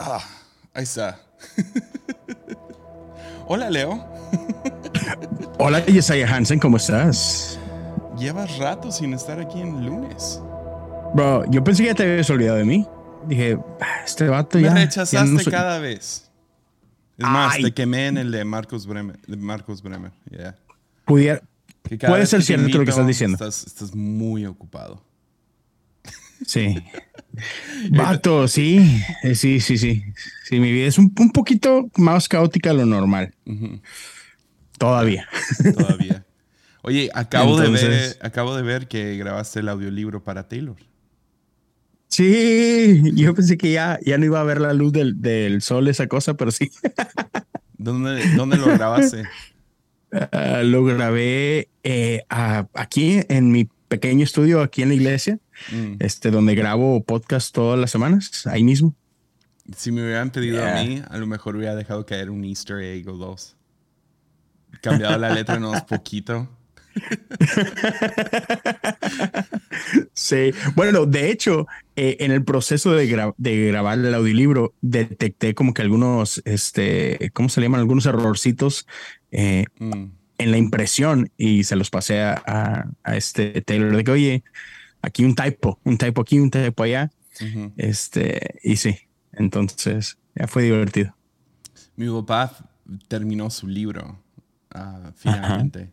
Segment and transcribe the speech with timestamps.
[0.00, 0.20] Ah,
[0.74, 1.20] ahí está.
[3.46, 4.04] Hola, Leo.
[5.58, 7.58] Hola, Yesaya Hansen, ¿cómo estás?
[8.16, 10.40] Llevas rato sin estar aquí en lunes.
[11.14, 12.86] Bro, yo pensé que ya te habías olvidado de mí.
[13.26, 14.70] Dije, "Ah, este vato ya.
[14.72, 15.50] Me ya rechazaste no sé".
[15.50, 16.30] cada vez.
[17.16, 17.62] Es más, Ay.
[17.64, 19.18] te quemé en el de Marcos Bremer.
[19.26, 20.12] De Marcos Bremer.
[20.30, 20.54] yeah.
[21.04, 21.42] Pudiera-
[22.06, 23.34] Puede ser cierto lo que estás diciendo.
[23.36, 25.02] Estás, estás muy ocupado.
[26.46, 26.76] Sí.
[27.90, 29.02] Vato, sí.
[29.22, 30.02] Eh, Sí, sí, sí.
[30.44, 33.34] Sí, mi vida es un, un poquito más caótica de lo normal.
[34.78, 35.28] Todavía.
[35.76, 36.24] Todavía.
[36.82, 40.76] Oye, acabo, de ver, acabo de ver que grabaste el audiolibro para Taylor.
[42.08, 45.88] Sí, yo pensé que ya, ya no iba a ver la luz del, del sol,
[45.88, 46.70] esa cosa, pero sí.
[47.78, 49.24] ¿Dónde, dónde lo grabaste?
[50.32, 55.38] Ah, lo grabé eh, a- aquí en mi pequeño estudio, aquí en la iglesia,
[55.72, 55.94] Mm.
[56.00, 58.94] este, donde grabo podcast todas las semanas, ahí mismo.
[59.76, 60.80] Si me hubieran pedido Yeah.
[60.80, 63.56] a mí, a lo mejor hubiera dejado caer un Easter egg o dos.
[64.80, 66.48] Cambiado la letra unos poquito.
[70.14, 75.54] Sí, bueno, de hecho, eh, en el proceso de, gra- de grabar el audiolibro, detecté
[75.54, 77.80] como que algunos, este, ¿cómo se llaman?
[77.80, 78.86] Algunos errorcitos
[79.30, 80.06] eh, Mm.
[80.38, 84.44] En la impresión y se los pasé a, a- a este Taylor de que, oye,
[85.02, 87.10] aquí un typo, un typo aquí, un typo allá.
[87.76, 88.96] Este, y sí,
[89.32, 91.14] entonces ya fue divertido.
[91.96, 92.56] Mi papá
[93.08, 94.18] terminó su libro
[94.70, 95.92] ah, finalmente.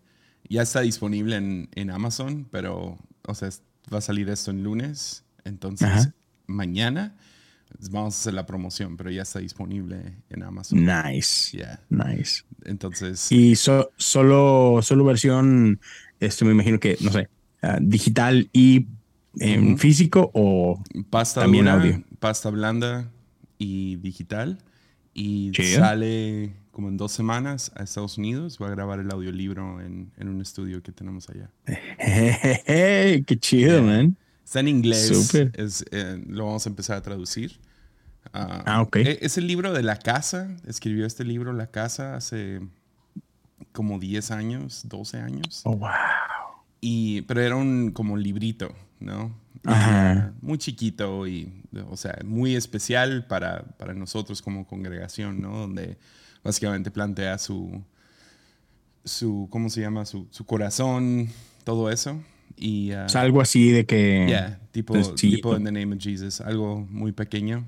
[0.49, 3.49] Ya está disponible en, en Amazon, pero, o sea,
[3.93, 5.23] va a salir esto en lunes.
[5.43, 6.13] Entonces, Ajá.
[6.47, 7.15] mañana
[7.91, 10.85] vamos a hacer la promoción, pero ya está disponible en Amazon.
[10.85, 11.79] Nice, Yeah.
[11.89, 12.43] nice.
[12.65, 15.79] Entonces, Y so- solo, solo versión,
[16.19, 17.29] este, me imagino que, no sé,
[17.61, 18.87] ah, digital y
[19.39, 19.77] en Ujú.
[19.77, 22.03] físico o pasta también dura, audio.
[22.19, 23.11] pasta blanda
[23.57, 24.57] y digital.
[25.13, 25.79] Y Chido.
[25.79, 28.57] sale como en dos semanas a Estados Unidos.
[28.59, 31.49] Voy a grabar el audiolibro en, en un estudio que tenemos allá.
[31.99, 33.81] Jejeje, qué chido, Yeah.
[33.81, 34.17] man.
[34.43, 35.07] Está en inglés.
[35.07, 35.51] Súper.
[35.55, 37.59] Es, eh, lo vamos a empezar a traducir.
[38.35, 38.97] Ah, Ah, ok.
[38.97, 40.49] e- Es el libro de La Casa.
[40.67, 42.59] Escribió este libro La Casa hace
[43.71, 45.61] como 10 años, 12 años.
[45.65, 45.89] Oh, wow.
[46.81, 49.31] Y, pero era un como librito, ¿no?
[49.63, 50.33] Ajá.
[50.41, 51.51] muy chiquito y,
[51.89, 55.57] o sea, muy especial para, para nosotros como congregación, ¿no?
[55.57, 55.97] Donde
[56.43, 57.81] básicamente plantea su,
[59.03, 60.05] su ¿cómo se llama?
[60.05, 61.29] Su, su corazón,
[61.63, 62.21] todo eso.
[62.57, 64.25] Y, ah, O sea, algo así de que.
[64.27, 67.65] Yeah, tipo, tipo in the name of Jesus, algo muy pequeño.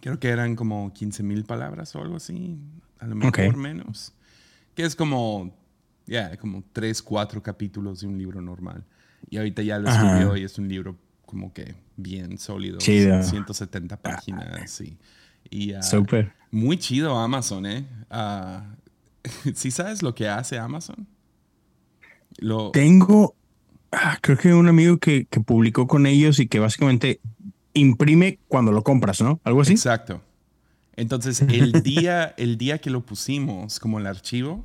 [0.00, 2.58] Creo que eran como 15 mil palabras o algo así,
[2.98, 4.12] a lo mejor menos.
[4.74, 5.56] Que es como,
[6.06, 8.84] yeah, como 3, 4 capítulos de un libro normal.
[9.30, 10.06] Y ahorita ya lo Ajá.
[10.06, 13.22] escribió y es un libro como que bien sólido, Chido.
[13.22, 14.96] 170 páginas y,
[15.50, 16.32] y, ah, Súper.
[16.50, 17.86] muy chido Amazon, ¿eh?
[18.10, 18.76] Ah,
[19.54, 21.06] ¿Sí sabes lo que hace Amazon?
[22.38, 23.34] Lo, Tengo,
[23.92, 27.20] ah, creo que un amigo que, que publicó con ellos y que básicamente
[27.76, 29.40] imprime cuando lo compras, ¿no?
[29.44, 29.72] Algo así.
[29.72, 30.20] Exacto.
[30.96, 34.64] Entonces, el día, el día que lo pusimos como el archivo,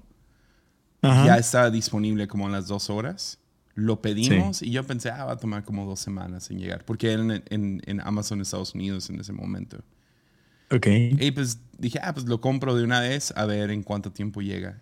[1.02, 1.26] Ajá.
[1.26, 3.38] ya estaba disponible como en las dos horas.
[3.74, 7.12] Lo pedimos y yo pensé, ah, va a tomar como dos semanas en llegar, porque
[7.14, 9.78] era en, en- en Amazon Estados Unidos en ese momento.
[10.72, 10.88] Ok.
[10.88, 14.42] Y pues dije, ah, pues lo compro de una vez a ver en cuánto tiempo
[14.42, 14.82] llega.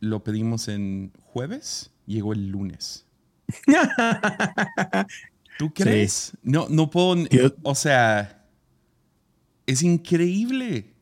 [0.00, 3.06] Lo pedimos en jueves, llegó el lunes.
[5.58, 6.32] ¿Tú crees?
[6.42, 7.16] No, no puedo,
[7.62, 8.44] o sea,
[9.66, 10.94] es increíble.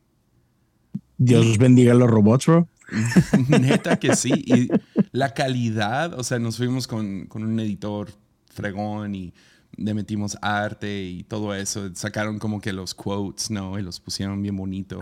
[1.17, 2.67] Dios bendiga a los robots, bro.
[3.49, 4.31] Neta que sí.
[4.45, 4.69] Y
[5.11, 8.09] la calidad, o sea, nos fuimos con, con un editor
[8.53, 9.33] fregón y
[9.77, 11.93] le metimos arte y todo eso.
[11.95, 13.77] Sacaron como que los quotes, ¿no?
[13.79, 14.99] Y los pusieron bien bonito.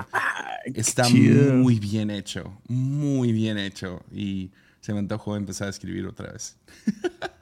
[0.66, 1.56] Está chido.
[1.56, 4.02] muy bien hecho, muy bien hecho.
[4.12, 6.58] Y se me antojó empezar a escribir otra vez.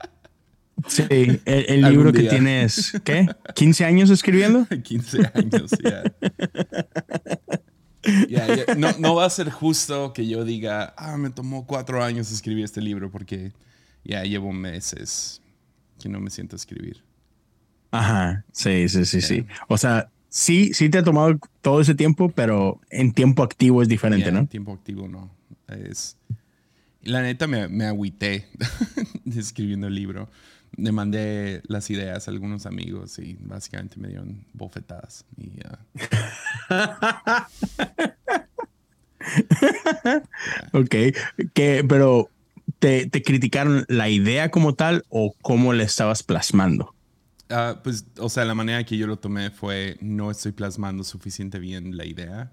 [0.88, 3.28] Sí, el, el libro que tienes, ¿qué?
[3.56, 4.68] ¿15 años escribiendo?
[4.84, 6.04] 15 años, ya.
[8.28, 8.76] Ya, ya.
[8.76, 12.66] No, no va a ser justo que yo diga, ah, me tomó cuatro años escribir
[12.66, 13.52] este libro porque
[14.04, 15.42] ya llevo meses
[16.02, 17.04] que no me siento a escribir.
[17.92, 19.46] Ajá, sí, sí, sí, sí.
[19.68, 23.88] O sea, sí, sí te ha tomado todo ese tiempo, pero en tiempo activo es
[23.88, 24.48] diferente, ¿no?
[24.48, 25.30] Tiempo activo no.
[25.68, 26.18] Es...
[27.04, 28.48] La neta me, me agüité
[29.36, 30.30] escribiendo el libro.
[30.78, 35.26] Le mandé las ideas a algunos amigos y básicamente me dieron bofetadas.
[35.38, 35.52] Y,
[36.70, 37.48] ah,
[40.74, 40.96] Ok,
[41.54, 42.30] que, pero
[42.80, 46.96] ¿te, te criticaron la idea como tal o cómo le estabas plasmando?
[47.50, 51.60] Ah, pues, o sea, la manera que yo lo tomé fue no estoy plasmando suficiente
[51.60, 52.52] bien la idea.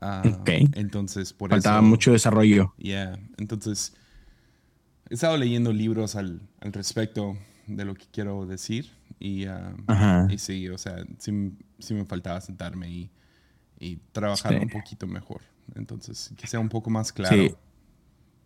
[0.00, 0.48] Ah, Ok.
[0.74, 1.86] Entonces, por Faltaba eso.
[1.86, 2.72] mucho desarrollo.
[2.78, 3.18] Yeah.
[3.36, 3.92] Entonces,
[5.10, 7.36] he estado leyendo libros al, al respecto
[7.76, 8.90] de lo que quiero decir.
[9.18, 9.44] Y,
[10.30, 13.10] y sí, o sea, sí, sí me faltaba sentarme y,
[13.78, 14.58] y trabajar Sí.
[14.62, 15.40] un poquito mejor.
[15.74, 17.36] Entonces, que sea un poco más claro.
[17.36, 17.54] Sí.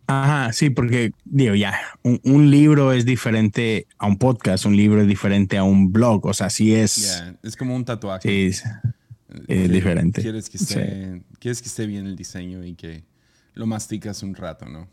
[0.07, 5.01] Ajá, sí, porque digo, ya, un, un libro es diferente a un podcast, un libro
[5.01, 8.51] es diferente a un blog, o sea, sí es, Yeah, Es como un tatuaje.
[8.53, 8.61] sí,
[9.47, 10.21] es- diferente.
[10.21, 13.03] Quieres que, esté, quieres que esté bien el diseño y que
[13.55, 14.87] lo masticas un rato, ¿no?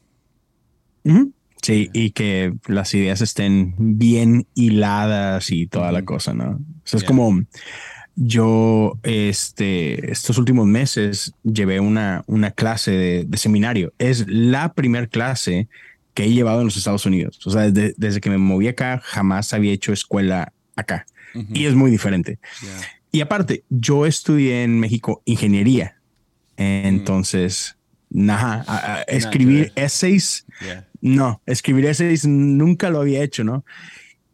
[1.05, 1.33] Ujú.
[1.63, 6.51] Sí, y que las ideas estén bien hiladas y toda la cosa, ¿no?
[6.51, 7.07] O sea, es Yeah.
[7.07, 7.43] como
[8.17, 13.95] yo, este, estos últimos meses llevé una, una clase de, de seminario.
[13.99, 15.69] Es la primer clase
[16.15, 17.41] que he llevado en los Estados Unidos.
[17.47, 21.07] O sea, desde, desde que me moví acá, jamás había hecho escuela acá.
[21.55, 22.39] Y es muy diferente.
[22.61, 22.71] Yeah.
[23.13, 25.97] Y aparte, yo estudié en México ingeniería.
[26.59, 27.77] Entonces,
[28.11, 30.87] nada, escribir essays, Yeah.
[31.03, 33.65] No, escribir essays nunca lo había hecho, ¿no?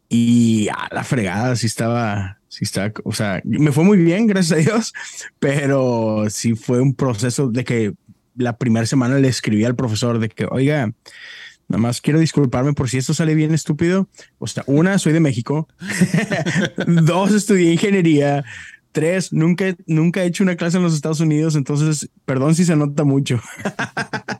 [0.07, 4.59] Y a la fregada, sí estaba, sí estaba, o sea, me fue muy bien, gracias
[4.59, 4.93] a Dios,
[5.39, 7.93] pero sí fue un proceso de que
[8.35, 10.93] la primera semana le escribí al profesor de que, oiga,
[11.67, 14.07] nada más quiero disculparme por si esto sale bien estúpido.
[14.37, 15.67] O sea, una, soy de México.
[16.87, 18.45] Dos, estudié ingeniería.
[18.91, 22.75] Tres, nunca, nunca he hecho una clase en los Estados Unidos, entonces, perdón si se
[22.75, 23.39] nota mucho.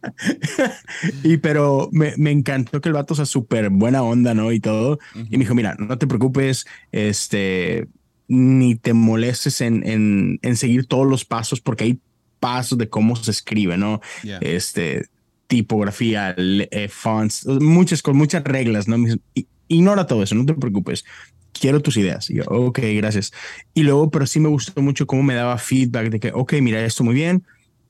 [1.24, 4.52] y pero me, me encantó que el vato sea súper buena onda, ¿no?
[4.52, 5.00] Y todo.
[5.16, 7.88] Y me dijo, mira, no te preocupes, este,
[8.28, 12.00] ni te molestes en, en, en seguir todos los pasos, porque hay
[12.40, 14.02] pasos de cómo se escribe, ¿no?
[14.24, 14.40] Yeah.
[14.42, 15.06] Este,
[15.48, 18.98] tipografía, le- eh, fonts, muchas, con muchas reglas, ¿no?
[18.98, 21.06] Me dice, "I- Ignora todo eso, no te preocupes.
[21.54, 22.30] Quiero tus ideas.
[22.30, 23.32] Y yo, ok, gracias.
[23.74, 26.84] Y luego, pero sí me gustó mucho cómo me daba feedback de que, ok, mira,
[26.86, 27.46] esto muy bien.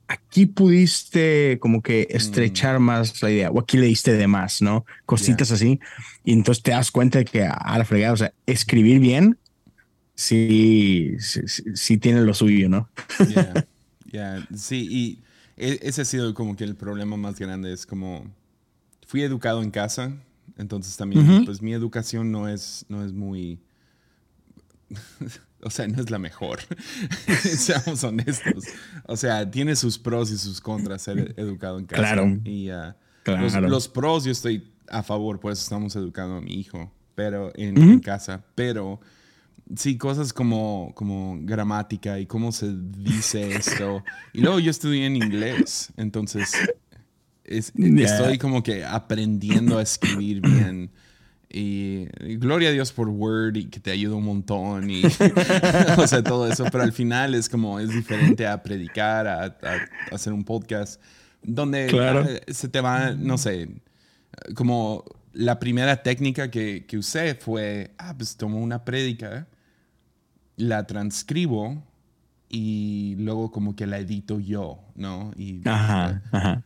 [0.08, 4.86] Aquí pudiste como que estrechar más la idea o aquí le diste de más, ¿no?
[5.06, 5.80] Cositas así.
[6.24, 9.40] Y entonces te das cuenta de que a la fregada, o sea, escribir bien,
[10.16, 12.90] sí, sí, sí, sí tiene lo suyo, ¿no?
[13.22, 13.64] Yeah,
[14.12, 14.42] yeah.
[14.56, 15.24] Sí, y
[15.58, 17.74] e- ese ha sido como que el problema más grande.
[17.74, 18.34] Es como,
[19.08, 20.14] fui educado en casa,
[20.60, 23.60] entonces también, pues mi educación no es, no es muy,
[25.64, 26.60] o sea, no es la mejor,
[27.44, 28.66] seamos honestos.
[29.08, 32.02] O sea, tiene sus pros y sus contras ser educado en casa.
[32.02, 32.38] Claro.
[32.44, 32.70] Y
[33.24, 33.42] Claro.
[33.44, 37.52] los, los pros yo estoy a favor, por eso estamos educando a mi hijo, pero
[37.56, 39.00] en, en casa, pero
[39.76, 44.04] sí, cosas como, como gramática y cómo se dice esto.
[44.34, 46.52] Y luego yo estudié en inglés, entonces
[47.58, 48.06] es- Yeah.
[48.06, 50.92] estoy como que aprendiendo a escribir bien.
[51.52, 55.02] Y, y gloria a Dios por Word y que te ayuda un montón y
[55.98, 59.56] o sea todo eso, pero al final es como es diferente a predicar, a, a
[60.16, 61.02] hacer un podcast
[61.42, 62.24] donde Claro.
[62.30, 63.68] ah, se te va, no sé,
[64.54, 65.04] como
[65.34, 69.48] la primera técnica que, que usé fue, ah, pues tomo una prédica,
[70.56, 71.84] la transcribo
[72.50, 75.32] y luego como que la edito yo, ¿no?
[75.36, 76.64] Y Ajá, ajá.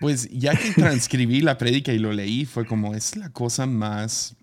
[0.00, 4.36] Pues ya que transcribí la prédica y lo leí, fue como, es la cosa más,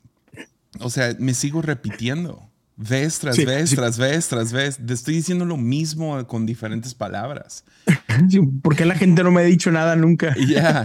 [0.79, 2.47] o sea, me sigo repitiendo.
[2.77, 3.75] Vez tras Sí, vez, sí.
[3.75, 4.79] tras vez, tras vez.
[4.83, 7.63] Te estoy diciendo lo mismo con diferentes palabras.
[8.63, 10.33] ¿Por qué la gente no me ha dicho nada nunca?
[10.35, 10.83] Y ya.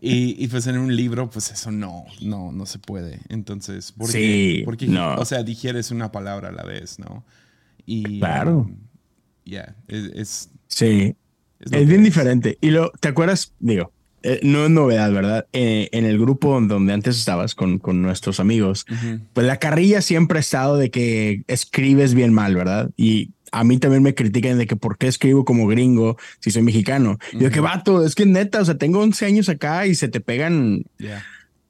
[0.00, 3.20] y, y pues en un libro, pues eso no, no, no se puede.
[3.28, 4.12] Entonces, ¿por qué?
[4.12, 5.14] Sí, Porque, no.
[5.14, 7.24] o sea, digieres una palabra a la vez, ¿no?
[7.86, 8.18] Y.
[8.18, 8.58] Claro.
[8.60, 8.76] um,
[9.44, 11.14] Ya, es, es, Sí,
[11.60, 12.58] es es bien diferente.
[12.60, 13.52] Y lo, ¿te acuerdas?
[13.60, 15.46] Digo, eh, no es novedad, ¿verdad?
[15.52, 19.20] Eh, en el grupo donde antes estabas con, con nuestros amigos, Ujú.
[19.32, 22.90] pues la carrilla siempre ha estado de que escribes bien mal, ¿verdad?
[22.96, 26.62] Y a mí también me critican de que por qué escribo como gringo si soy
[26.62, 27.18] mexicano.
[27.32, 30.20] Yo, que vato, es que neta, o sea, tengo 11 años acá y se te
[30.20, 30.84] pegan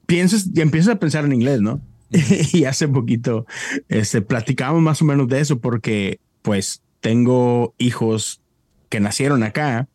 [0.05, 1.81] piensas y empiezas a pensar en inglés, ¿no?
[2.53, 3.45] y hace poquito
[3.87, 8.41] este, platicábamos más o menos de eso porque pues tengo hijos
[8.89, 9.87] que nacieron acá,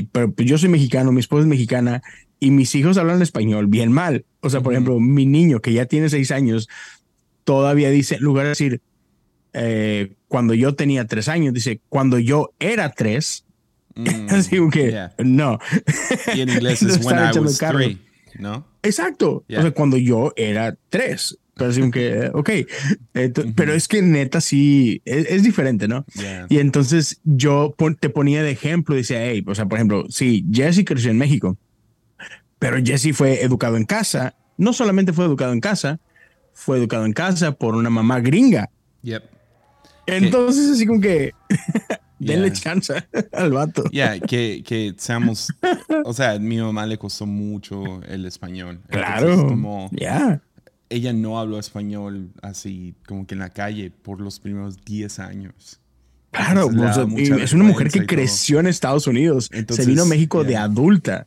[0.00, 2.02] y, pero pues, yo soy mexicano, mi esposa es mexicana
[2.38, 4.24] y mis hijos hablan español bien mal.
[4.40, 6.68] O sea, por ejemplo, mi niño que ya tiene seis años
[7.44, 8.80] todavía dice, en lugar de decir
[9.52, 13.44] eh, cuando yo tenía tres años, dice cuando yo era tres.
[13.94, 15.12] Mm, Así como que yeah.
[15.18, 15.58] no.
[16.34, 17.98] Y en inglés es when I was three,
[18.38, 18.66] ¿no?
[18.82, 19.44] Exacto.
[19.48, 19.58] Yeah.
[19.58, 21.38] O sea, cuando yo era tres.
[21.66, 22.50] Así como que, ok.
[23.14, 26.04] Ento- Pero es que neta sí, es, es diferente, ¿no?
[26.14, 26.46] Yeah.
[26.48, 30.44] Y entonces yo pon- te ponía de ejemplo, decía, hey, o sea, por ejemplo, sí,
[30.52, 31.56] Jesse creció en México,
[32.58, 34.34] pero Jesse fue educado en casa.
[34.56, 36.00] No solamente fue educado en casa,
[36.52, 38.68] fue educado en casa por una mamá gringa.
[39.02, 39.22] Yep.
[40.06, 41.32] Entonces, así como que
[42.18, 42.92] denle chance
[43.32, 43.84] al vato.
[43.92, 45.48] Ya, que, que seamos.
[46.04, 48.80] O sea, a mi mamá le costó mucho el español.
[48.90, 49.46] Claro.
[49.46, 50.42] como, ya.
[50.90, 55.80] Ella no habló español así como que en la calle por los primeros 10 años.
[56.30, 56.70] Claro,
[57.16, 59.50] es una mujer que creció en Estados Unidos.
[59.68, 61.26] se vino a México de adulta.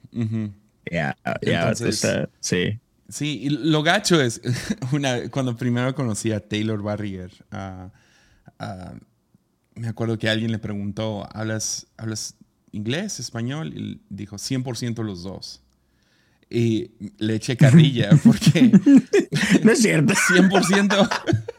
[0.92, 1.74] Ya, ya,
[2.40, 2.80] sí.
[3.10, 4.42] Sí, y lo gacho es,
[4.92, 7.32] una, cuando primero conocí a Taylor Barrier,
[9.76, 12.36] me acuerdo que alguien le preguntó, ¿hablas, ¿hablas
[12.72, 13.74] inglés, español?
[13.76, 15.63] Y dijo, 100% los dos.
[16.54, 18.72] Y le eché carrilla porque...
[19.64, 20.14] no es cierto.
[20.14, 21.10] 100%.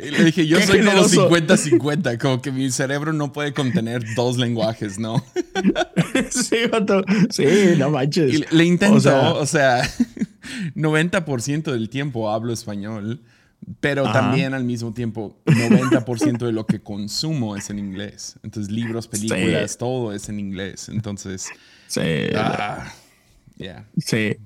[0.00, 4.38] Y le dije, yo soy como 50-50, como que mi cerebro no puede contener dos
[4.38, 5.22] lenguajes, ¿no?
[6.30, 6.56] sí,
[7.30, 7.46] Sí,
[7.76, 8.50] no manches.
[8.52, 9.82] le intento, o sea,
[10.74, 13.20] 90% del tiempo hablo español,
[13.80, 18.36] pero también al mismo tiempo 90% de lo que consumo es en inglés.
[18.42, 20.88] Entonces, libros, películas, todo es en inglés.
[20.88, 21.48] Entonces,
[21.88, 22.00] sí.
[22.34, 22.92] Ah,
[23.98, 24.36] sí.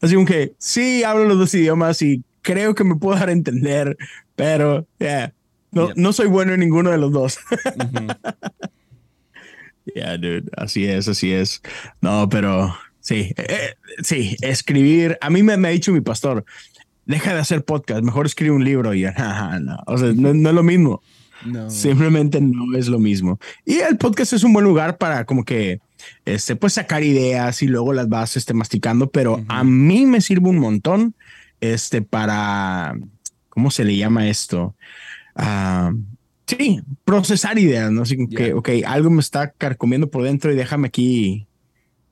[0.00, 3.96] Así que sí, hablo los dos idiomas y creo que me puedo dar a entender,
[4.36, 5.32] pero yeah,
[5.72, 7.38] no, no soy bueno en ninguno de los dos.
[9.94, 11.62] yeah, dude, así es, así es.
[12.00, 15.18] No, pero sí, eh, eh, sí, escribir.
[15.20, 16.44] A mí me, me, ha dicho mi pastor,
[17.06, 20.54] deja de hacer podcast, mejor escribe un libro y ya, no, o sea, no, es
[20.54, 21.02] lo mismo.
[21.44, 21.68] No.
[21.68, 23.38] Simplemente no es lo mismo.
[23.66, 25.80] Y el podcast es un buen lugar para como que
[26.24, 30.48] este, pues sacar ideas y luego las vas este, masticando, pero a mí me sirve
[30.48, 31.14] un montón
[31.60, 32.94] este, para,
[33.48, 34.74] ¿cómo se le llama esto?
[35.34, 35.92] Ah,
[36.46, 38.02] sí, procesar ideas, ¿no?
[38.02, 41.46] Así que, ok, algo me está carcomiendo por dentro y déjame aquí,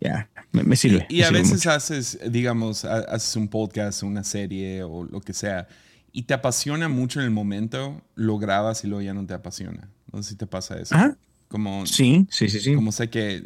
[0.00, 1.06] ya, me, sirve.
[1.08, 5.68] Y, a veces haces, digamos, haces un podcast, una serie o lo que sea,
[6.12, 9.88] y te apasiona mucho en el momento, lo grabas y luego ya no te apasiona.
[10.12, 10.94] No sé si te pasa eso.
[11.52, 12.74] Como, sí, sí, sí, sí.
[12.74, 13.44] Como sé que,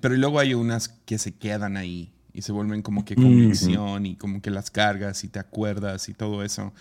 [0.00, 4.14] pero luego hay unas que se quedan ahí y se vuelven como que convicción y
[4.14, 6.72] como que las cargas y te acuerdas y todo eso.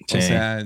[0.00, 0.64] O sea,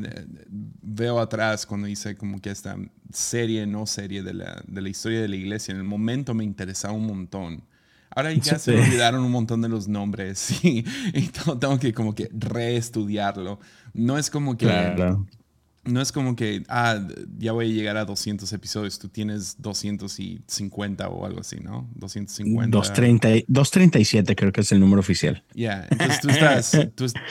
[0.82, 2.76] veo atrás cuando hice como que esta
[3.10, 6.44] serie, no serie de la, de la historia de la iglesia, en el momento me
[6.44, 7.62] interesaba un montón.
[8.10, 10.82] Ahora ya se me olvidaron un montón de los nombres y,
[11.58, 13.58] tengo que como que reestudiarlo.
[13.94, 14.66] No es como que
[15.84, 17.00] no es como que, ah,
[17.38, 21.88] ya voy a llegar a 200 episodios, tú tienes 250 o algo así, ¿no?
[21.94, 22.76] 250.
[22.76, 25.42] 230, 237 creo que es el número oficial.
[25.54, 26.72] Ya, entonces tú estás,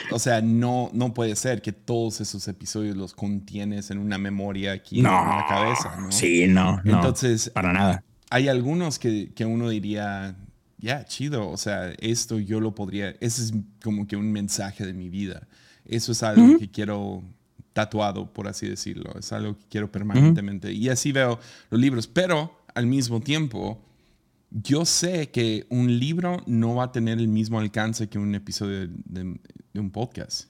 [0.10, 4.72] o sea, no, no puede ser que todos esos episodios los contienes en una memoria
[4.72, 6.10] aquí en la cabeza, ¿no?
[6.10, 8.04] Sí, no, Entonces, para nada.
[8.30, 10.36] Hay algunos que, que uno diría,
[10.78, 14.92] ya, chido, o sea, esto yo lo podría, ese es como que un mensaje de
[14.92, 15.46] mi vida.
[15.84, 17.24] Eso es algo que quiero
[17.72, 19.12] tatuado, por así decirlo.
[19.18, 20.72] Es algo que quiero permanentemente.
[20.72, 21.38] Y así veo
[21.70, 22.06] los libros.
[22.06, 23.82] Pero al mismo tiempo,
[24.50, 28.88] yo sé que un libro no va a tener el mismo alcance que un episodio
[29.04, 29.38] de,
[29.74, 30.48] un podcast.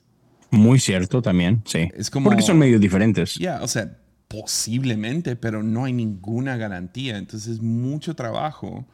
[0.50, 1.88] Muy cierto también, sí.
[1.94, 3.34] Es como, Porque son medios diferentes.
[3.34, 7.18] Ya, o sea, posiblemente, pero no hay ninguna garantía.
[7.18, 8.86] Entonces, es mucho trabajo,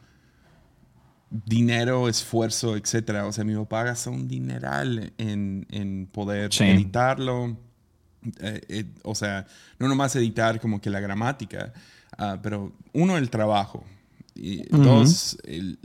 [1.29, 3.25] dinero, esfuerzo, etcétera.
[3.25, 7.57] O sea, mi papá gasta un dineral en, en poder editarlo
[8.39, 9.45] eh, eh, o sea,
[9.79, 11.73] no nomás editar como que la gramática,
[12.17, 13.83] ah, pero uno, el trabajo.
[14.35, 15.79] Y Dos, el,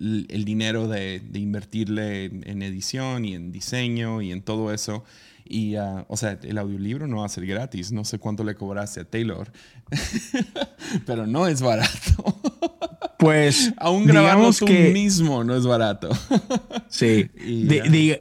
[0.45, 5.05] dinero de, invertirle en, edición y en diseño y en todo eso.
[5.45, 7.93] Y, ah, o sea, el audiolibro no va a ser gratis.
[7.93, 9.51] No sé cuánto le cobraste a Taylor,
[11.07, 12.41] pero no es barato.
[13.23, 13.73] Pues.
[13.77, 16.09] Aún grabamos tú que, mismo no es barato.
[16.89, 17.31] sí.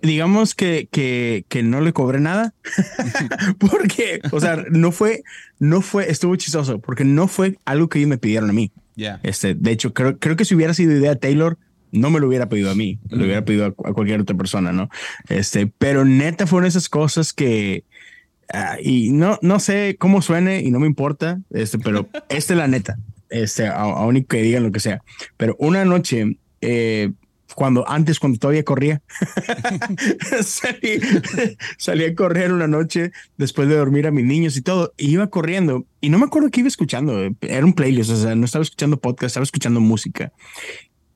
[0.03, 2.53] digamos que, que, no le cobré nada.
[3.59, 5.23] porque, o sea, no fue,
[5.57, 8.71] no fue, estuvo chistoso, porque no fue algo que ellos me pidieron a mí.
[9.23, 11.57] Este, de hecho, creo, creo que si hubiera sido idea de Taylor,
[11.91, 14.89] no me lo hubiera pedido a mí, lo hubiera pedido a, cualquier otra persona, ¿no?
[15.29, 17.85] Este, pero neta fueron esas cosas que.
[18.53, 22.57] Ah, y no, no sé cómo suene y no me importa, este, pero esta es
[22.57, 22.99] la neta
[23.31, 25.01] este, aún que digan lo que sea.
[25.37, 27.11] Pero una noche, eh,
[27.55, 29.01] cuando antes, cuando todavía corría,
[30.43, 30.99] salí,
[31.77, 35.27] salí, a correr una noche después de dormir a mis niños y todo, y iba
[35.27, 38.63] corriendo y no me acuerdo qué iba escuchando, era un playlist, o sea, no estaba
[38.63, 40.31] escuchando podcast, estaba escuchando música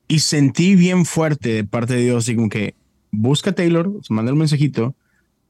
[0.07, 2.75] y sentí bien fuerte de parte de Dios, así como que
[3.11, 4.95] busca a Taylor, manda un mensajito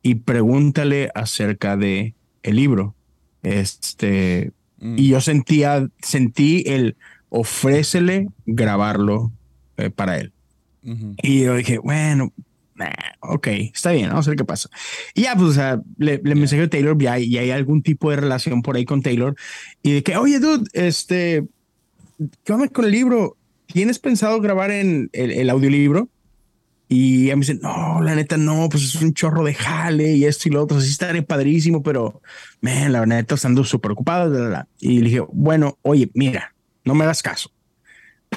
[0.02, 2.96] y pregúntale acerca de el libro.
[3.42, 4.52] Este,
[4.86, 5.00] Mm.
[5.00, 6.96] Y yo sentía, sentí el
[7.30, 9.32] ofrécele grabarlo
[9.78, 10.32] eh, para él.
[11.24, 12.32] Y yo dije, bueno,
[13.22, 14.70] ok, está bien, vamos a ver qué pasa.
[15.16, 18.12] Y ya, pues, o sea, le, le a Taylor y hay, y hay algún tipo
[18.12, 19.36] de relación por ahí con Taylor
[19.82, 21.44] y de que, oye, dude, este,
[22.44, 23.36] ¿qué onda con el libro?
[23.66, 26.08] ¿Tienes pensado grabar en el, el audiolibro?
[26.88, 30.14] Y a mí me dicen, no, la neta no, pues es un chorro de jale
[30.14, 32.22] y esto y lo otro, así estaré padrísimo, pero,
[32.62, 34.66] man, la neta estando súper ocupado.
[34.80, 37.52] Y le dije, bueno, oye, mira, no me hagas caso,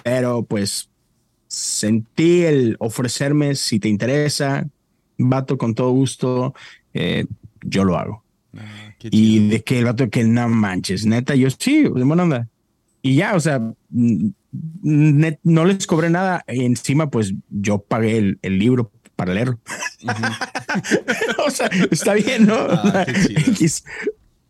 [0.02, 0.88] pero pues
[1.46, 4.66] sentí el ofrecerme, si te interesa,
[5.18, 6.54] vato con todo gusto,
[6.94, 7.26] eh,
[7.62, 8.24] yo lo hago.
[8.56, 12.48] Ah, y de que el vato que no manches, neta, yo sí, de buena onda.
[13.02, 13.60] Y ya, o sea,
[14.52, 16.44] no les cobré nada.
[16.48, 19.58] Y encima, pues yo pagué el, el libro para leerlo.
[21.46, 22.54] o sea, está bien, ¿no?
[22.54, 23.04] Ah,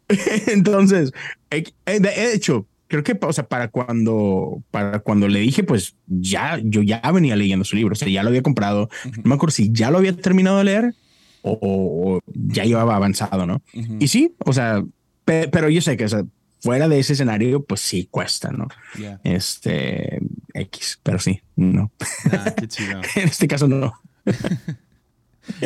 [0.46, 1.12] Entonces,
[1.50, 6.58] eh, de hecho, creo que, o sea, para cuando, para cuando le dije, pues ya,
[6.62, 8.88] yo ya venía leyendo su libro, o sea, ya lo había comprado.
[9.04, 10.94] No me acuerdo si ya lo había terminado de leer
[11.42, 13.62] o, ya llevaba avanzado, ¿no?
[13.72, 14.84] Y sí, o sea,
[15.24, 16.24] pero yo sé que, o sea,
[16.60, 18.68] fuera de ese escenario, pues sí cuesta, ¿no?
[19.24, 20.20] Este
[20.54, 21.92] X, pero sí, no.
[22.32, 23.00] Ah, qué chido.
[23.16, 23.92] en este caso no.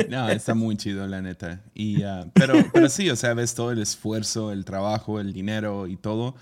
[0.08, 1.62] no, está muy chido, la neta.
[1.75, 5.87] Y, uh, pero, pero sí, o sea, ves todo el esfuerzo, el trabajo, el dinero
[5.87, 6.34] y todo.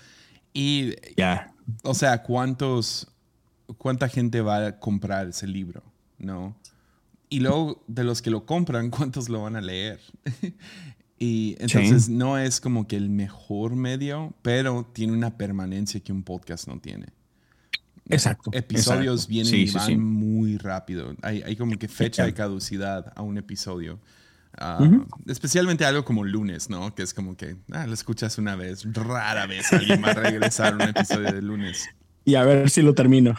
[0.53, 1.53] Y, ya.
[1.83, 3.07] o sea, ¿cuántos,
[3.77, 5.81] cuánta gente va a comprar ese libro,
[6.17, 6.55] ¿no?
[7.29, 10.01] Y luego, de los que lo compran, ¿cuántos lo van a leer?
[11.21, 16.23] Y entonces no es como que el mejor medio, pero tiene una permanencia que un
[16.23, 17.09] podcast no tiene.
[18.09, 18.49] Exacto.
[18.51, 21.15] Episodios vienen y van muy rápido.
[21.21, 23.99] Hay, hay, como que fecha de caducidad a un episodio.
[24.57, 24.83] Ah,
[25.27, 26.95] especialmente algo como lunes, ¿no?
[26.95, 30.73] Que es como que ah, lo escuchas una vez, rara vez alguien va a regresar
[30.73, 31.87] a un episodio de lunes
[32.23, 33.35] y a ver si lo termino.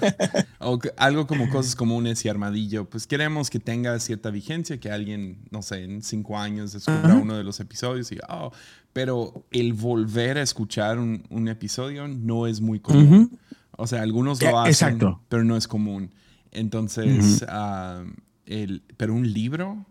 [0.60, 5.38] o algo como cosas comunes y armadillo, pues queremos que tenga cierta vigencia, que alguien,
[5.50, 8.52] no sé, en cinco años descubra uno de los episodios y, oh,
[8.92, 13.38] pero el volver a escuchar un, episodio no es muy común.
[13.76, 15.20] O sea, algunos lo hacen, Exacto.
[15.28, 16.10] pero no es común.
[16.52, 17.44] Entonces,
[18.46, 19.84] el, pero un libro,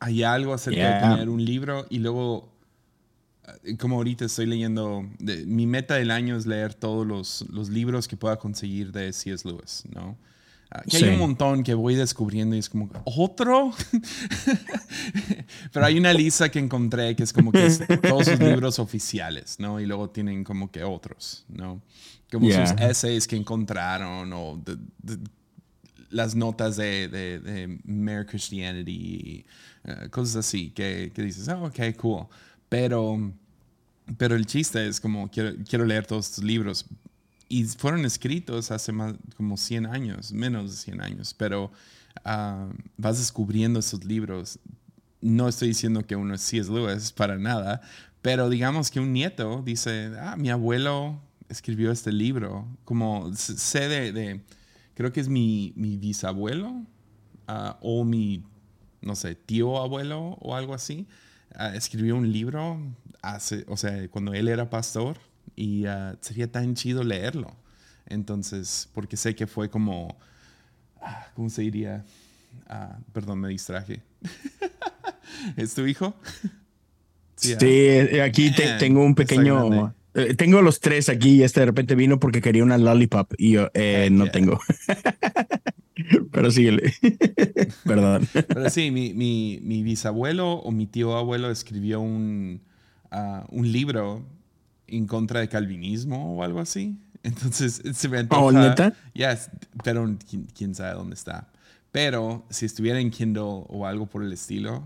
[0.00, 2.57] hay algo acerca de tener un libro y luego eh,
[3.78, 5.08] como ahorita estoy leyendo,
[5.46, 9.48] mi meta del año es leer todos los, los libros que pueda conseguir de C.S.
[9.48, 10.16] Lewis, ¿no?
[10.70, 13.72] Ah, que hay un montón que voy descubriendo y es como, ¿otro?
[15.72, 17.70] Pero hay una lista que encontré que es como que
[18.02, 19.80] todos sus libros oficiales, ¿no?
[19.80, 21.80] Y luego tienen como que otros, ¿no?
[22.30, 24.62] Como sus essays que encontraron o
[26.10, 29.46] las notas de, de, Mere Christianity,
[29.84, 32.26] eh, cosas así, que, que dices, oh, ok, cool.
[32.68, 33.32] Pero,
[34.16, 36.86] pero el chiste es como, quiero, quiero leer todos estos libros.
[37.48, 41.72] Y fueron escritos hace más, como 100 años, menos de 100 años, pero
[42.24, 44.58] ah, vas descubriendo esos libros.
[45.20, 46.70] No estoy diciendo que uno es C.S.
[46.70, 47.80] Lewis, para nada,
[48.20, 54.42] pero digamos que un nieto dice, ah, mi abuelo escribió este libro, como sé de,
[54.94, 56.84] creo que es mi, mi bisabuelo
[57.46, 58.44] ah, o mi,
[59.00, 61.06] no sé, tío abuelo o algo así
[61.74, 62.80] Escribió un libro
[63.22, 65.18] hace, o sea, cuando él era pastor
[65.56, 67.56] y ah, sería tan chido leerlo.
[68.06, 70.16] Entonces, porque sé que fue como,
[71.02, 72.04] ah, ¿cómo se diría?
[73.12, 74.02] perdón, me distraje.
[75.56, 76.14] ¿Es tu hijo?
[77.36, 79.94] sí, eh, aquí tengo un pequeño...
[80.14, 83.52] Eh, tengo los tres aquí y este de repente vino porque quería una lollipop y
[83.52, 84.58] yo eh, no tengo.
[86.32, 86.92] Pero síguele.
[87.84, 88.28] Perdón.
[88.32, 92.62] Pero sí, mi, mi, mi, bisabuelo o mi tío abuelo escribió un,
[93.10, 94.24] ah, un libro
[94.86, 96.96] en contra de calvinismo o algo así.
[97.22, 98.42] Entonces se me antoja.
[98.42, 98.94] ¿Oh, neta?
[99.12, 99.50] Yes,
[99.82, 100.16] pero
[100.54, 101.48] quién, sabe dónde está.
[101.90, 104.84] Pero si estuviera en Kindle o algo por el estilo,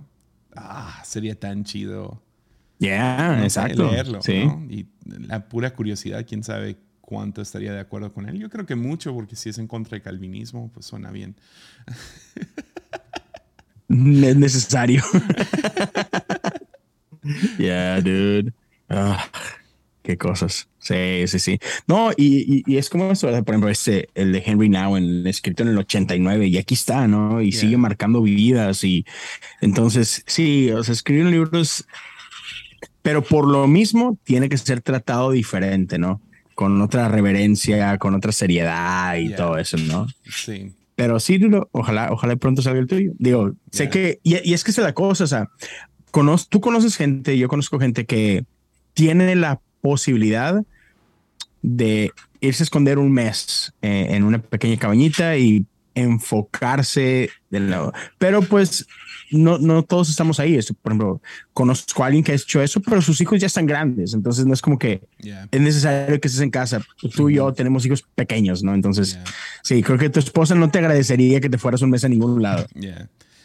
[0.57, 2.23] ah, sería tan chido.
[2.79, 3.91] Ya, exacto.
[3.91, 4.49] Leerlo, sí.
[4.69, 6.79] Y la pura curiosidad, quién sabe
[7.13, 8.39] cuánto estaría de acuerdo con él.
[8.39, 11.37] Yo creo que mucho, porque si es en contra del calvinismo, pues suena bien.
[13.89, 15.03] Es necesario.
[17.59, 18.55] yeah, dude.
[18.89, 19.23] Ah,
[20.03, 20.67] qué cosas.
[20.79, 21.59] Sí, sí, sí.
[21.87, 25.69] No, y, y, es como eso, por ejemplo, este, el de Henry Nowen, escrito en
[25.69, 27.43] el 89, y aquí está, ¿no?
[27.43, 28.83] Y sigue marcando vidas.
[28.85, 29.05] Y
[29.61, 31.85] entonces, sí, o sea, escribir un libro es.
[33.03, 36.23] Pero por lo mismo, tiene que ser tratado diferente, ¿no?
[36.55, 40.07] Con otra reverencia, con otra seriedad y todo eso, ¿no?
[40.31, 40.73] Sí.
[40.95, 41.41] Pero sí,
[41.73, 43.13] ojalá, ojalá pronto salga el tuyo.
[43.19, 45.49] Digo, sé que, y, es que es la cosa, o sea,
[46.49, 48.45] tú conoces gente, yo conozco gente que
[48.95, 50.63] tiene la posibilidad
[51.63, 57.93] de irse a esconder un mes eh, en una pequeña cabañita y enfocarse del lado.
[58.19, 58.87] Pero pues
[59.31, 60.59] no, no todos estamos ahí.
[60.83, 64.15] por ejemplo, conozco a alguien que ha hecho eso, pero sus hijos ya están grandes.
[64.15, 65.03] Entonces no es como que
[65.51, 66.83] es necesario que estés en casa.
[67.15, 68.75] Tú y yo tenemos hijos pequeños, ¿no?
[68.75, 69.19] Entonces,
[69.63, 72.43] sí, creo que tu esposa no te agradecería que te fueras un mes a ningún
[72.43, 72.67] lado.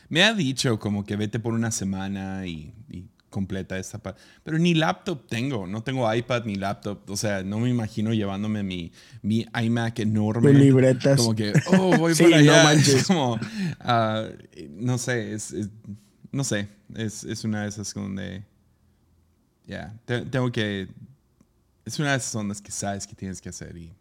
[0.10, 2.73] Me ha dicho como que vete por una semana y,
[3.29, 4.21] completa esta parte.
[4.43, 7.09] Pero ni laptop tengo, no tengo iPad ni laptop.
[7.09, 10.51] O sea, no me imagino llevándome mi, mi iMac enorme.
[10.51, 11.17] De libretas.
[11.17, 12.57] Como que, oh, voy sí, para allá.
[12.57, 13.07] No manches.
[13.07, 13.39] Como,
[13.79, 14.27] ah,
[14.71, 15.55] no sé, es,
[16.31, 18.43] no sé, es, es, una de esas donde,
[19.65, 20.87] ya, tengo que,
[21.85, 23.91] es una de esas ondas que sabes que tienes que hacer y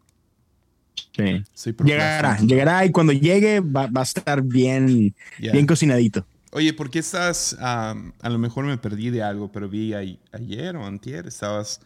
[1.15, 1.43] Sí.
[1.83, 6.25] llegará, llegará y cuando llegue va, a estar bien, bien cocinadito.
[6.51, 10.85] Oye, ¿por qué estás, a lo mejor me perdí de algo, pero vi ayer o
[10.85, 11.81] antier, estabas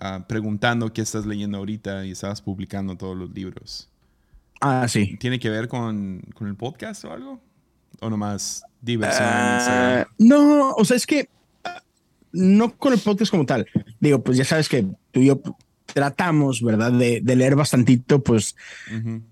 [0.00, 3.88] ah, preguntando qué estás leyendo ahorita y estabas publicando todos los libros?
[4.60, 5.16] Ah, sí.
[5.18, 7.40] ¿Tiene que ver con, con el podcast o algo?
[8.00, 9.28] ¿O nomás diversión?
[9.30, 11.28] Ah, no, o sea, es que
[11.64, 11.82] ah,
[12.32, 13.66] no con el podcast como tal.
[14.00, 15.40] Digo, pues ya sabes que tú y yo
[15.92, 16.92] tratamos, ¿verdad?
[16.92, 18.56] De, leer bastantito, pues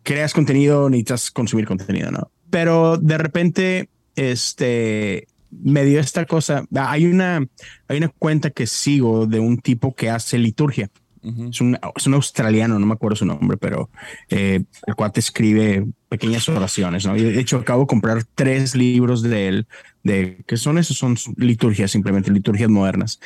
[0.03, 2.31] creas contenido, necesitas consumir contenido, ¿no?
[2.51, 6.65] Pero de repente, este, me dio esta cosa.
[6.75, 7.47] Hay una,
[7.89, 10.91] hay una cuenta que sigo de un tipo que hace liturgia.
[11.23, 13.91] es, un, es, un, australiano, no me acuerdo su nombre, pero
[14.29, 17.17] eh, el cuate escribe pequeñas oraciones, ¿no?
[17.17, 19.67] Y de hecho acabo de comprar tres libros de él,
[20.03, 23.21] de que son esos, son liturgias, simplemente liturgias modernas.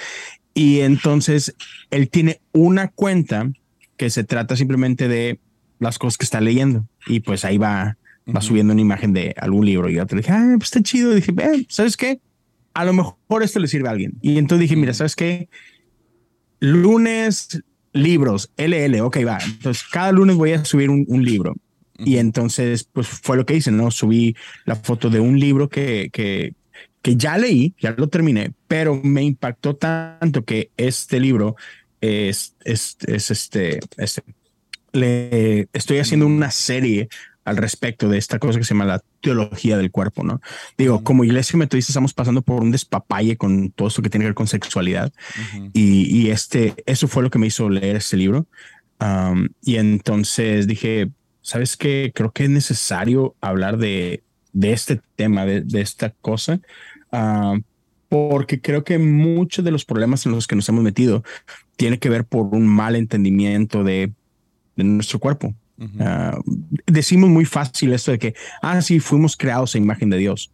[0.55, 1.55] Y entonces
[1.91, 3.51] él tiene una cuenta
[3.97, 5.41] que se trata simplemente de
[5.79, 6.87] las cosas que está leyendo.
[7.07, 9.89] Y pues ahí va, va subiendo una imagen de algún libro.
[9.89, 11.13] Y yo te dije, ah, pues está chido.
[11.13, 11.33] Y dije,
[11.69, 12.21] ¿sabes qué?
[12.73, 14.15] A lo mejor esto le sirve a alguien.
[14.23, 15.49] Y entonces dije, mira, ¿sabes qué?
[16.61, 19.39] Lunes, libros, LL, ok, va.
[19.45, 21.55] Entonces cada lunes voy a subir un, libro.
[21.99, 23.91] Y entonces, pues fue lo que hice, ¿no?
[23.91, 26.55] Subí la foto de un libro que, que,
[27.03, 31.55] que ya leí, ya lo terminé, pero me impactó tanto que este libro
[32.01, 34.23] es, es, es este, este,
[34.93, 37.09] le estoy haciendo una serie
[37.45, 40.41] al respecto de esta cosa que se llama la teología del cuerpo, ¿no?
[40.79, 44.29] Digo, como iglesia metodista estamos pasando por un despapalle con todo esto que tiene que
[44.29, 45.13] ver con sexualidad
[45.73, 48.47] y, y, este, eso fue lo que me hizo leer este libro.
[49.63, 51.11] y entonces dije,
[51.43, 52.13] ¿sabes qué?
[52.15, 56.61] Creo que es necesario hablar de, de este tema, de, de esta cosa,
[58.09, 61.25] porque creo que muchos de los problemas en los que nos hemos metido
[61.77, 64.13] tiene que ver por un mal entendimiento de,
[64.77, 65.55] nuestro cuerpo.
[65.99, 66.39] Ah,
[66.87, 70.51] decimos muy fácil esto de que, ah, sí, fuimos creados a imagen de Dios.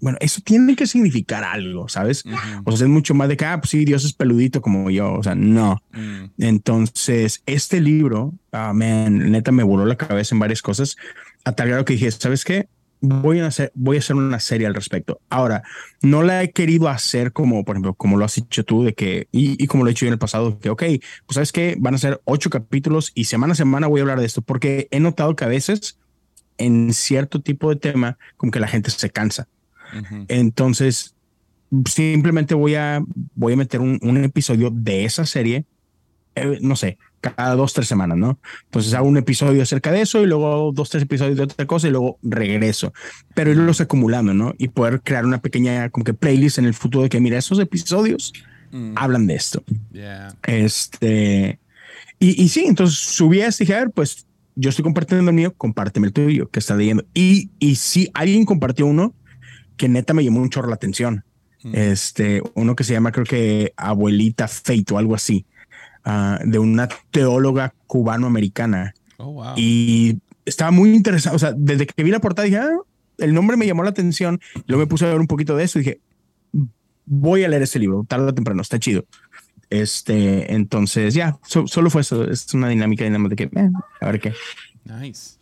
[0.00, 2.24] Bueno, eso tiene que significar algo, ¿sabes?
[2.64, 5.12] O sea, es mucho más de que, ah, pues sí, Dios es peludito como yo.
[5.14, 5.82] O sea, no.
[5.92, 6.26] Mm.
[6.38, 10.96] Entonces, este libro, ah, man, neta me voló la cabeza en varias cosas,
[11.44, 12.68] a tal grado que dije, ¿sabes qué?
[13.00, 15.20] Voy a hacer, voy a hacer una serie al respecto.
[15.28, 15.62] Ahora,
[16.02, 19.28] no la he querido hacer como, por ejemplo, como lo has dicho tú, de que,
[19.32, 20.82] y, como lo he hecho yo en el pasado, que, ok,
[21.26, 24.20] pues sabes que van a ser ocho capítulos y semana a semana voy a hablar
[24.20, 25.98] de esto, porque he notado que a veces
[26.58, 29.48] en cierto tipo de tema, como que la gente se cansa.
[30.28, 31.14] Entonces,
[31.84, 33.02] simplemente voy a,
[33.34, 35.64] voy a meter un, un episodio de esa serie,
[36.34, 36.98] eh, no sé,
[37.34, 38.38] cada dos, tres semanas, ¿no?
[38.64, 41.88] Entonces hago un episodio acerca de eso y luego dos, tres episodios de otra cosa
[41.88, 42.92] y luego regreso.
[43.34, 44.54] Pero irlos acumulando, ¿no?
[44.58, 47.58] Y poder crear una pequeña como que playlist en el futuro de que, mira, esos
[47.58, 48.32] episodios
[48.70, 48.92] mm.
[48.96, 49.62] hablan de esto.
[50.44, 51.58] Este.
[52.18, 55.36] Y, y sí, entonces subí a este dije, a ver, pues yo estoy compartiendo el
[55.36, 57.04] mío, compárteme el tuyo que está leyendo.
[57.12, 59.14] Y, y sí, alguien compartió uno
[59.76, 61.24] que neta me llamó un chorro la atención.
[61.62, 61.74] Mm.
[61.74, 65.44] Este, uno que se llama, creo que Abuelita Fate o algo así
[66.08, 68.94] Ah, de una teóloga cubano-americana.
[69.16, 71.34] Oh, y estaba muy interesado.
[71.34, 72.78] O sea, desde que vi la portada dije, ah,
[73.18, 74.40] el nombre me llamó la atención.
[74.66, 76.00] Luego me puse a ver un poquito de eso y dije,
[77.06, 79.04] voy a leer este libro, tarde o temprano, está chido.
[79.68, 82.22] Este, entonces ya, solo fue eso.
[82.30, 84.32] Es una dinámica de que, eh, a ver qué.
[84.84, 85.38] Nice.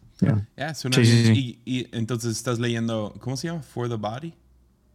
[1.35, 3.63] Y, y, entonces estás leyendo, ¿cómo se llama?
[3.63, 4.33] For the Body.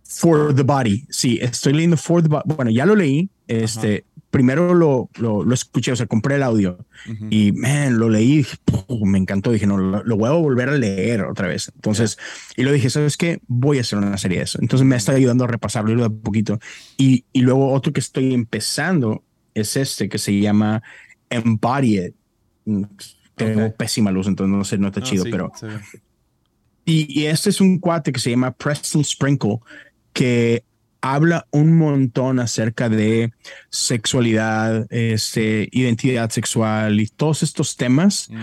[0.04, 1.06] For the Body.
[1.10, 2.44] Sí, estoy leyendo For the Body.
[2.56, 3.30] Bueno, ya lo leí.
[3.48, 6.86] Este, primero lo, lo, escuché, o sea, compré el audio
[7.30, 8.46] y, man, lo leí,
[9.02, 9.52] me encantó.
[9.52, 11.72] Dije, no, lo, voy a volver a leer otra vez.
[11.74, 12.18] Entonces,
[12.56, 13.40] y lo dije, ¿sabes qué?
[13.48, 14.60] Voy a hacer una serie de eso.
[14.62, 16.60] Entonces me está ayudando a repasarlo de poquito.
[16.98, 20.84] Y, y luego otro que estoy empezando es este que se llama
[21.30, 22.14] Embodied.
[23.36, 25.52] Tengo pésima luz, entonces no sé, no está chido, pero.
[26.86, 29.60] Y, y este es un cuate que se llama Preston Sprinkle,
[30.14, 30.64] que
[31.02, 33.32] habla un montón acerca de
[33.70, 38.30] sexualidad, este, identidad sexual y todos estos temas.
[38.30, 38.38] Mm.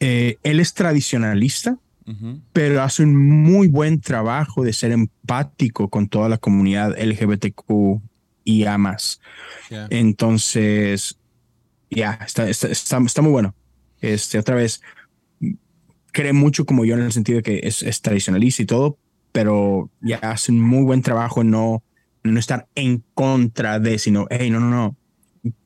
[0.00, 1.78] Eh, él es tradicionalista,
[2.54, 8.00] pero hace un muy buen trabajo de ser empático con toda la comunidad LGBTQ
[8.44, 9.20] y A más.
[9.90, 11.18] Entonces,
[11.90, 13.54] ya, está, está, está, muy bueno.
[14.00, 14.80] Este, otra vez,
[16.12, 18.96] cree mucho como yo en el sentido de que es, es tradicionalista y todo,
[19.32, 21.82] pero ya hace un muy buen trabajo en no,
[22.32, 24.96] no estar en contra de, sino, hey, no, no, no,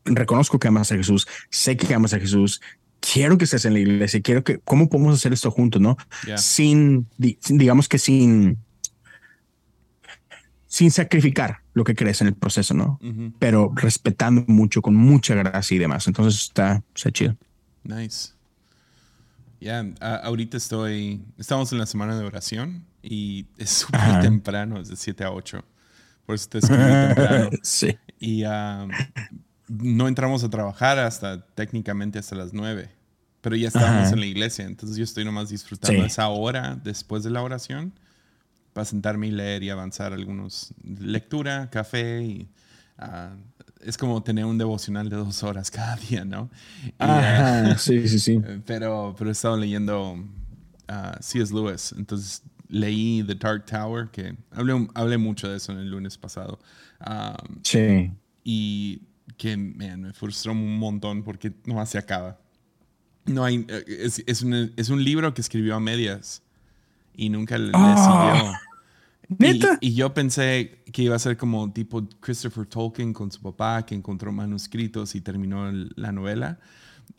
[0.05, 2.61] reconozco que amas a Jesús, sé que amas a Jesús,
[3.01, 5.97] quiero que estés en la iglesia, quiero que, ¿cómo podemos hacer esto juntos, no?
[6.37, 8.59] Sin, digamos que sin,
[10.67, 12.99] sin sacrificar lo que crees en el proceso, ¿no?
[13.39, 16.07] Pero respetando mucho, con mucha gracia y demás.
[16.07, 17.37] Entonces está, está chido.
[17.83, 18.31] Nice.
[19.61, 24.97] Ya, ahorita estoy, estamos en la semana de oración y es súper temprano, es de
[24.97, 25.65] 7 a 8.
[26.27, 27.51] Por eso te escribí temprano.
[27.63, 27.97] sí.
[28.19, 28.45] Y
[29.69, 32.91] no entramos a trabajar hasta técnicamente hasta las 9.
[33.41, 37.31] Pero ya estábamos en la iglesia, entonces yo estoy nomás disfrutando esa hora después de
[37.31, 37.93] la oración
[38.73, 42.49] para sentarme y leer y avanzar algunos lectura, café y
[42.99, 43.31] ah,
[43.81, 46.51] es como tener un devocional de dos horas cada día, ¿no?
[46.99, 48.41] Ajá, sí, sí, sí.
[48.67, 51.53] Pero, pero he estado leyendo uh, C.S.
[51.53, 56.19] Lewis, entonces leí The Dark Tower, que hablé, hablé mucho de eso en el lunes
[56.19, 56.59] pasado.
[57.63, 58.11] sí.
[58.45, 59.03] Y
[59.37, 62.39] que me frustró un montón porque no se acaba.
[63.25, 66.43] No hay, eh, es, es, un, es un libro que escribió a medias
[67.15, 68.59] y nunca le, ah.
[69.29, 69.79] siguió.
[69.81, 73.95] Y, yo pensé que iba a ser como tipo Christopher Tolkien con su papá que
[73.95, 76.59] encontró manuscritos y terminó la novela.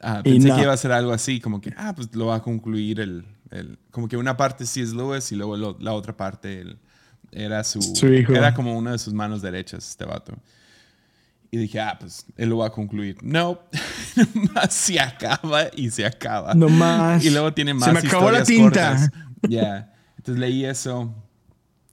[0.02, 2.42] Ah, pensé que iba a ser algo así, como que, ah, pues lo va a
[2.42, 6.78] concluir el, el como que una parte sí es Lewis y luego la otra parte
[7.32, 8.34] era su, hijo.
[8.34, 10.34] Era como una de sus manos derechas, este vato.
[11.52, 13.18] Y dije, ah, pues él lo va a concluir.
[13.22, 13.60] No,
[14.56, 16.56] más se acaba y se acaba.
[16.56, 17.24] No más.
[17.24, 17.86] Y luego tiene más.
[17.86, 18.98] Se me acabó la tinta.
[19.48, 19.94] Ya.
[20.18, 21.14] Entonces leí eso.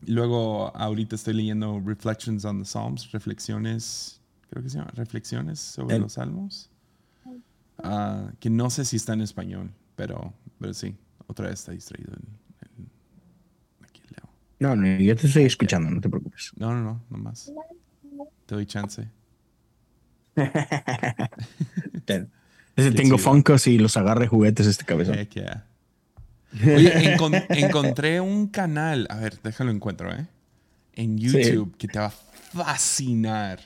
[0.06, 5.98] Luego, ahorita estoy leyendo Reflections on the Psalms, reflexiones, creo que se llama, reflexiones sobre
[5.98, 6.70] los salmos.
[7.82, 10.96] Ah, que no sé si está en español, pero, pero sí,
[11.30, 12.12] otra vez está distraído.
[13.82, 14.28] aquí leo.
[14.58, 16.52] No, no, yo te estoy escuchando, no te preocupes.
[16.56, 17.52] No, no, no, no más.
[18.46, 19.08] Te doy chance.
[22.74, 25.16] tengo Funkos y los agarre juguetes este cabezón.
[26.64, 27.16] Oye,
[27.50, 30.26] encontré un canal, a ver, déjalo encuentro, ¿eh?
[30.94, 33.60] En YouTube que te va a fascinar.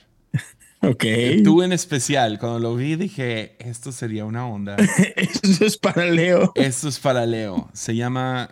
[0.88, 1.04] Ok.
[1.42, 4.76] Tú en especial, cuando lo vi dije, esto sería una onda.
[5.16, 6.52] Esto es para Leo.
[6.54, 7.70] Esto es para Leo.
[7.72, 8.50] Se llama...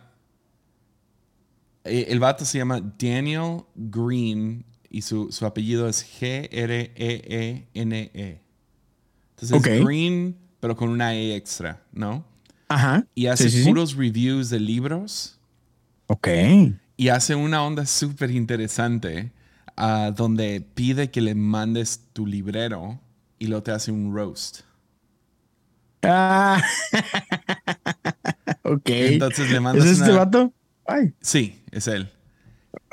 [1.84, 7.66] Eh, el vato se llama Daniel Green y su, su apellido es G-R-E-E-N-E.
[8.14, 8.40] -E.
[9.30, 12.24] Entonces es Green, pero con una E extra, ¿no?
[12.68, 13.04] Ajá.
[13.14, 15.38] Y hace puros reviews de libros.
[16.06, 16.28] Ok.
[16.96, 19.32] Y hace una onda súper interesante
[19.78, 23.00] uh, donde pide que le mandes tu librero
[23.38, 24.60] y luego te hace un roast.
[26.02, 26.62] Ah.
[28.62, 28.88] ok.
[28.88, 29.84] Entonces le mandas.
[29.86, 30.52] ¿Es este vato?
[30.86, 31.12] Ay.
[31.20, 32.10] Sí, es él.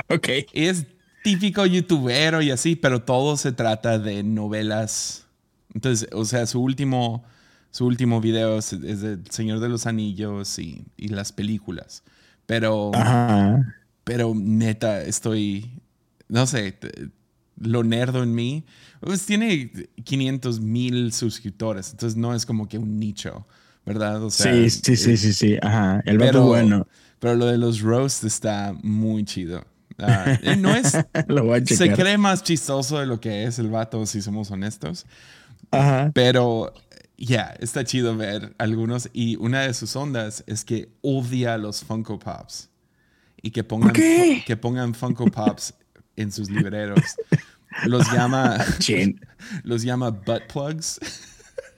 [0.10, 0.30] Ok.
[0.54, 0.86] es
[1.24, 5.26] típico youtubero y así, pero todo se trata de novelas.
[5.74, 7.24] Entonces, o sea, su último,
[7.72, 12.04] su último video es, de Señor de los Anillos y, las películas.
[12.46, 12.92] Pero,
[14.04, 15.79] pero neta, estoy,
[16.30, 16.78] no sé,
[17.60, 18.66] lo nerdo en mí,
[19.02, 19.72] pues tiene
[20.04, 23.46] 500 mil suscriptores, entonces no es como que un nicho,
[23.86, 24.22] ¿verdad?
[24.30, 26.88] sí, sí, sí, sí, sí, ajá, el vato bueno.
[27.20, 29.66] Pero lo de los roasts está muy chido.
[29.98, 30.98] Ah, no es.
[31.78, 35.06] se cree más chistoso de lo que es el vato, si somos honestos.
[35.70, 36.12] Ajá.
[36.14, 36.74] Pero
[37.18, 39.10] ya, está chido ver algunos.
[39.12, 42.70] Y una de sus ondas es que odia los Funko Pops.
[43.42, 45.74] Y que pongan, que pongan Funko Pops
[46.20, 47.16] en sus libreros.
[47.86, 48.58] Los llama.
[49.64, 51.00] los llama butt plugs.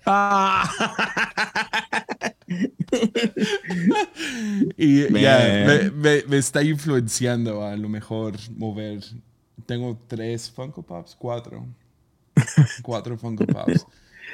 [0.06, 0.70] Ah.
[4.78, 9.04] y ya, me, está influenciando a lo mejor mover.
[9.66, 11.68] Tengo tres Funko Pops, cuatro.
[12.82, 13.86] cuatro Funko Pops.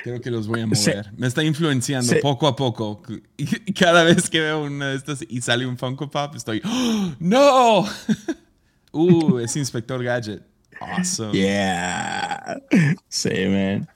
[0.03, 1.11] Creo que los voy a mover.
[1.17, 3.01] Me está influenciando poco a poco.
[3.35, 7.13] Y cada vez que veo una de estas y sale un Funko Pop, estoy, ¡Oh,
[7.19, 7.85] ¡No!
[8.97, 10.41] Uh, es Inspector Gadget.
[10.79, 11.33] Awesome.
[11.33, 12.61] Yeah.
[13.07, 13.87] Sí, man.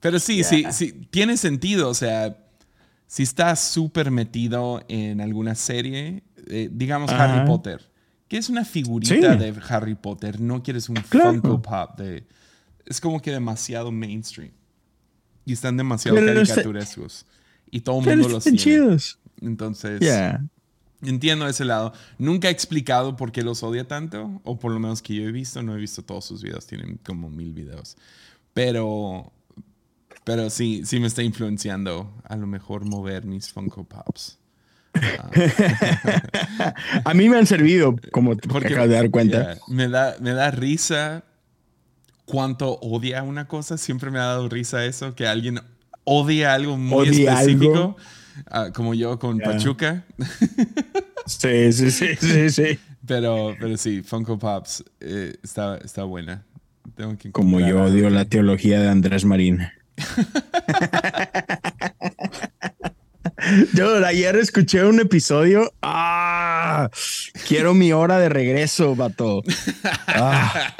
[0.00, 1.88] Pero sí, sí, sí, tiene sentido.
[1.88, 2.36] O sea,
[3.06, 7.90] si estás súper metido en alguna serie, eh, digamos Harry Potter,
[8.28, 12.26] que es una figurita de Harry Potter, no quieres un Funko Pop de...
[12.86, 14.52] Es como que demasiado mainstream.
[15.44, 17.26] Y están demasiado caricaturescos.
[17.70, 18.58] Y todo el mundo los tiene.
[18.58, 19.18] Chidos.
[19.40, 20.00] Entonces...
[21.02, 21.92] Entiendo ese lado.
[22.18, 25.32] Nunca he explicado por qué los odia tanto, o por lo menos que yo he
[25.32, 25.62] visto.
[25.62, 27.96] No he visto todos sus videos, tienen como mil videos.
[28.52, 29.32] Pero,
[30.24, 34.38] pero sí, sí me está influenciando a lo mejor mover mis Funko Pops.
[37.04, 39.56] a mí me han servido, como te Porque, acabas de dar cuenta.
[39.68, 41.24] me, da, me da risa
[42.24, 43.78] cuánto odia una cosa.
[43.78, 45.60] Siempre me ha dado risa eso, que alguien
[46.04, 47.96] odia algo muy específico.
[48.46, 50.04] Ah, como yo con Pachuca.
[51.26, 52.78] sí, sí, sí, sí, sí.
[53.06, 56.44] Pero, pero sí, Funko Pops eh, está, está buena.
[57.32, 59.66] como yo odio la teología de Andrés Marín.
[63.72, 65.72] Yo ayer escuché un episodio.
[65.80, 66.90] ¡Ah!
[67.46, 69.42] Quiero mi hora de regreso, vato.
[70.06, 70.74] Ah.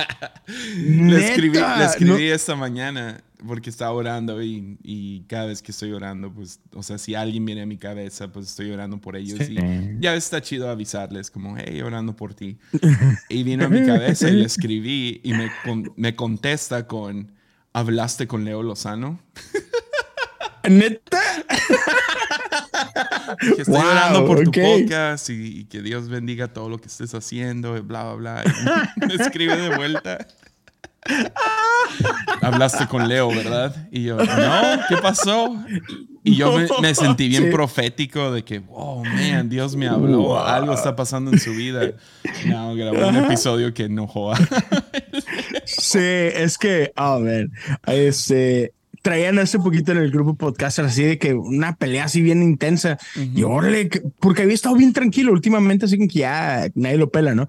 [0.76, 6.32] le escribí, le escribí esta mañana porque estaba orando y, cada vez que estoy orando,
[6.32, 9.56] pues, o sea, si alguien viene a mi cabeza, pues estoy orando por ellos y
[10.00, 12.58] ya está chido avisarles como, hey, orando por ti.
[13.28, 15.50] y vino a mi cabeza y le escribí y me,
[15.96, 17.32] me contesta con,
[17.72, 19.20] ¿hablaste con Leo Lozano?
[20.68, 21.20] ¿Neta?
[23.54, 27.76] que estoy orando por tu podcast y, que Dios bendiga todo lo que estés haciendo,
[27.76, 28.94] y bla, bla, bla.
[29.06, 30.26] me escribe de vuelta.
[32.42, 33.88] Hablaste con Leo, ¿verdad?
[33.90, 35.56] Y yo, no, ¿qué pasó?
[36.24, 40.96] Y yo me, sentí bien profético de que, oh, man, Dios me habló, algo está
[40.96, 41.92] pasando en su vida.
[42.46, 44.38] No, grabó un episodio que enojó a...
[45.64, 47.48] sí, es que, a ver,
[47.86, 52.42] este, traían hace poquito en el grupo podcast así de que una pelea así bien
[52.42, 52.98] intensa.
[53.16, 53.88] Y órale,
[54.20, 57.48] porque había estado bien tranquilo últimamente, así que ya nadie lo pela, ¿no?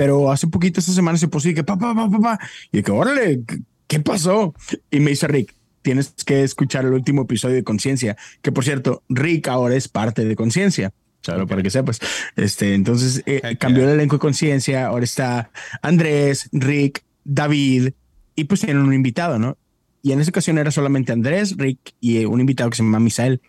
[0.00, 2.38] Pero hace poquito esta semana se puso y que papá, papá, papá.
[2.72, 3.42] Y de que órale,
[3.86, 4.54] ¿qué pasó?
[4.90, 9.02] Y me dice Rick, tienes que escuchar el último episodio de Conciencia, que por cierto,
[9.10, 10.94] Rick ahora es parte de Conciencia.
[11.20, 12.00] Solo para que sepas.
[12.34, 14.86] Este, entonces eh, cambió el elenco de Conciencia.
[14.86, 15.50] Ahora está
[15.82, 17.90] Andrés, Rick, David
[18.34, 19.58] y pues tienen un invitado, ¿no?
[20.02, 23.40] Y en esa ocasión era solamente Andrés, Rick y un invitado que se llama Misael.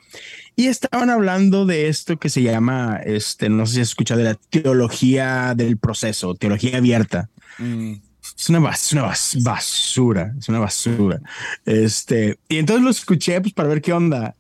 [0.56, 4.26] Y estaban hablando de esto que se llama, este, no sé si has escuchado de
[4.26, 7.30] la teología del proceso, teología abierta.
[7.58, 7.94] Mm.
[8.38, 11.22] Es una, basura, es una basura.
[11.66, 14.36] Este, y entonces lo escuché pues, para ver qué onda.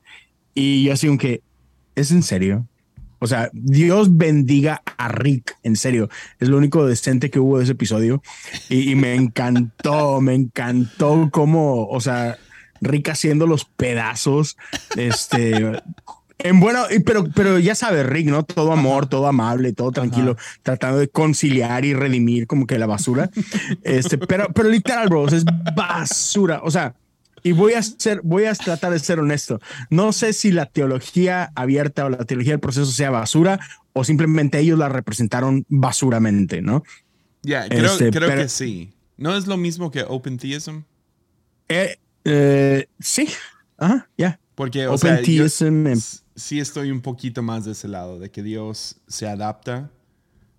[0.53, 1.41] Y yo así, aunque,
[1.95, 2.67] ¿es en serio?
[3.23, 6.09] O sea, Dios bendiga a Rick, en serio.
[6.39, 8.23] Es lo único decente que hubo de ese episodio.
[8.67, 12.39] Y, me encantó, me encantó cómo, o sea,
[12.81, 14.57] Rick haciendo los pedazos.
[14.97, 15.83] Este.
[16.39, 18.41] En bueno, pero, pero ya sabes, Rick, ¿no?
[18.43, 23.29] Todo amor, todo amable, todo tranquilo, tratando de conciliar y redimir como que la basura.
[23.83, 26.61] Este, pero, pero literal, bros, es basura.
[26.63, 26.95] O sea,
[27.43, 29.59] y voy a ser, voy a tratar de ser honesto.
[29.89, 33.59] No sé si la teología abierta o la teología del proceso sea basura
[33.93, 36.83] o simplemente ellos la representaron basuramente, ¿no?
[37.43, 38.93] Ya, creo, este, que sí.
[39.17, 40.81] ¿No es lo mismo que Open Theism?
[41.67, 43.27] Eh, eh, sí,
[43.77, 44.39] ajá, ya.
[44.55, 45.47] Porque, o sea, yo
[46.35, 49.89] sí estoy un poquito más de ese lado, de que Dios se adapta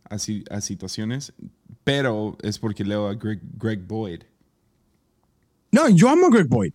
[0.09, 1.33] a, a situaciones,
[1.85, 4.23] pero es porque leo a Greg Boyd.
[5.73, 6.73] No, yo amo a Greg Boyd,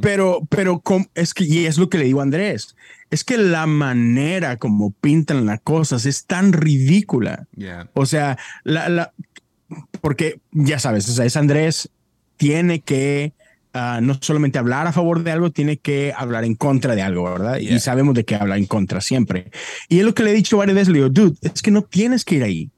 [0.00, 0.82] pero, pero
[1.14, 2.74] es que, y es lo que le digo a Andrés,
[3.10, 7.46] es que la manera como pintan las cosas es tan ridícula.
[7.94, 9.12] O sea, la, la,
[10.00, 11.90] porque ya sabes, o sea, es Andrés,
[12.36, 13.34] tiene que
[13.74, 17.24] ah, no solamente hablar a favor de algo, tiene que hablar en contra de algo,
[17.24, 17.58] ¿verdad?
[17.58, 19.50] Y sabemos de qué habla en contra siempre.
[19.88, 21.82] Y es lo que le he dicho varias veces, le digo, dude, es que no
[21.82, 22.70] tienes que ir ahí.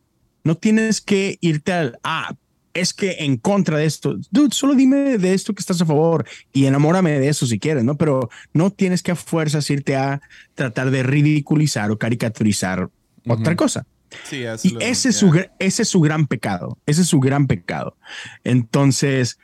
[0.43, 2.35] No tienes que irte al, ah,
[2.75, 6.27] es que en contra de esto, dude, solo dime de esto que estás a favor
[6.53, 7.97] y enamórame de eso si quieres, ¿no?
[7.97, 10.21] Pero no tienes que a fuerzas irte a
[10.55, 12.89] tratar de ridiculizar o caricaturizar
[13.27, 13.87] otra cosa.
[14.25, 17.97] Sí, y ese, es su, ese es su gran pecado, ese es su gran pecado.
[18.43, 19.39] Entonces,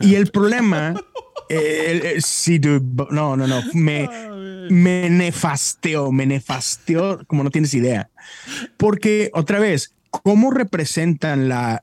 [0.00, 0.94] y el problema,
[1.48, 4.08] eh, sí, dude, no, no, no, me,
[4.70, 8.10] me nefasteó, me nefasteó como no tienes idea.
[8.76, 11.80] Porque otra vez, cómo representan la,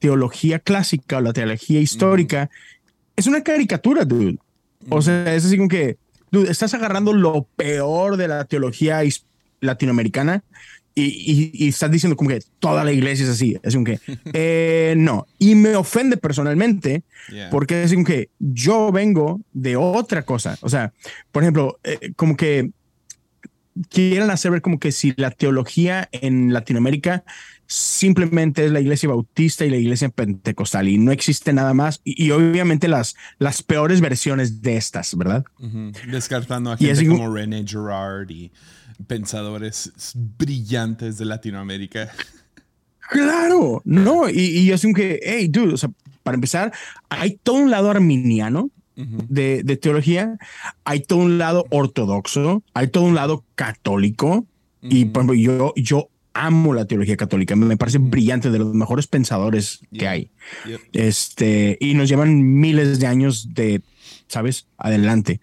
[0.00, 2.50] teología clásica o la teología histórica,
[3.16, 4.38] es una caricatura, dude.
[4.90, 5.96] O sea, es así como que,
[6.30, 9.00] dude, estás agarrando lo peor de la teología
[9.60, 10.42] latinoamericana
[10.94, 13.56] y, estás diciendo como que toda la iglesia es así.
[13.62, 14.00] Es como que,
[14.32, 15.26] eh, no.
[15.38, 17.04] Y me ofende personalmente
[17.50, 20.58] porque es como que yo vengo de otra cosa.
[20.62, 20.92] O sea,
[21.30, 22.70] por ejemplo, eh, como que
[23.88, 27.22] quieren hacer ver como que si la teología en Latinoamérica
[27.68, 32.30] simplemente es la iglesia bautista y la iglesia pentecostal y no existe nada más y,
[32.30, 35.44] obviamente las, las peores versiones de estas, ¿verdad?
[36.10, 38.50] Descartando a gente como René Girard y
[39.06, 42.10] pensadores brillantes de Latinoamérica.
[43.10, 45.90] Claro, no, y, y así que, hey, dude, o sea,
[46.22, 46.72] para empezar,
[47.10, 50.38] hay todo un lado arminiano de, de, teología,
[50.84, 54.46] hay todo un lado ortodoxo, hay todo un lado católico,
[54.82, 56.08] y por ejemplo, yo, yo
[56.38, 60.30] amo la teología católica, me parece brillante, de los mejores pensadores que hay.
[60.92, 63.82] Este, y nos llevan miles de años de,
[64.28, 64.66] ¿sabes?
[64.76, 65.40] Adelante.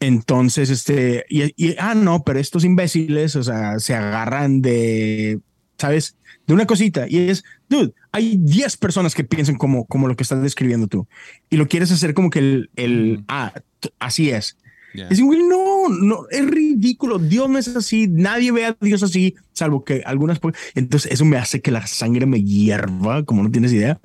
[0.00, 5.40] Entonces, este, y, ah, no, pero estos imbéciles, o sea, se agarran de,
[5.78, 6.16] ¿sabes?
[6.46, 10.24] De una cosita y es, dude, hay 10 personas que piensan como, como lo que
[10.24, 11.06] estás describiendo tú
[11.50, 13.52] y lo quieres hacer como que el, el ah,
[13.98, 14.56] así es.
[14.94, 17.18] Es güey, no, no, es ridículo.
[17.18, 18.08] Dios no es así.
[18.08, 20.40] Nadie ve a Dios así, salvo que algunas.
[20.74, 24.00] Entonces, eso me hace que la sangre me hierva, como no tienes idea.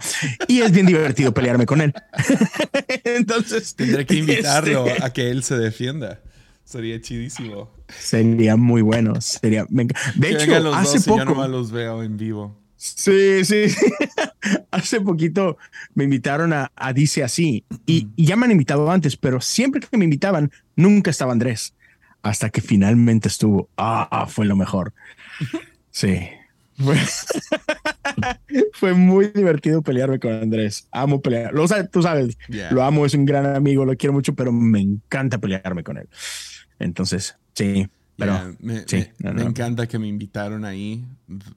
[0.47, 1.93] Y es bien divertido pelearme con él.
[3.03, 6.21] Entonces, tendré que invitarlo este a que él se defienda.
[6.63, 7.71] Sería chidísimo.
[7.87, 9.19] Sería muy bueno.
[9.21, 9.65] Sería.
[9.69, 11.19] De hecho, hace poco.
[11.19, 12.66] Yo no los veo en vivo.
[12.95, 13.65] Sí, sí.
[14.71, 15.57] Hace poquito
[15.93, 20.05] me invitaron a, Dice Así y, ya me han invitado antes, pero siempre que me
[20.05, 21.73] invitaban, nunca estaba Andrés.
[22.23, 23.69] Hasta que finalmente estuvo.
[23.77, 24.93] Ah, fue lo mejor.
[25.91, 26.27] Sí.
[28.73, 30.87] Fue, muy divertido pelearme con Andrés.
[30.91, 31.53] Amo pelear.
[31.53, 32.37] Lo tú sabes,
[32.71, 36.07] lo amo, es un gran amigo, lo quiero mucho, pero me encanta pelearme con él.
[36.79, 37.87] Entonces, sí.
[38.17, 38.83] Pero me,
[39.43, 41.05] encanta que me invitaron ahí.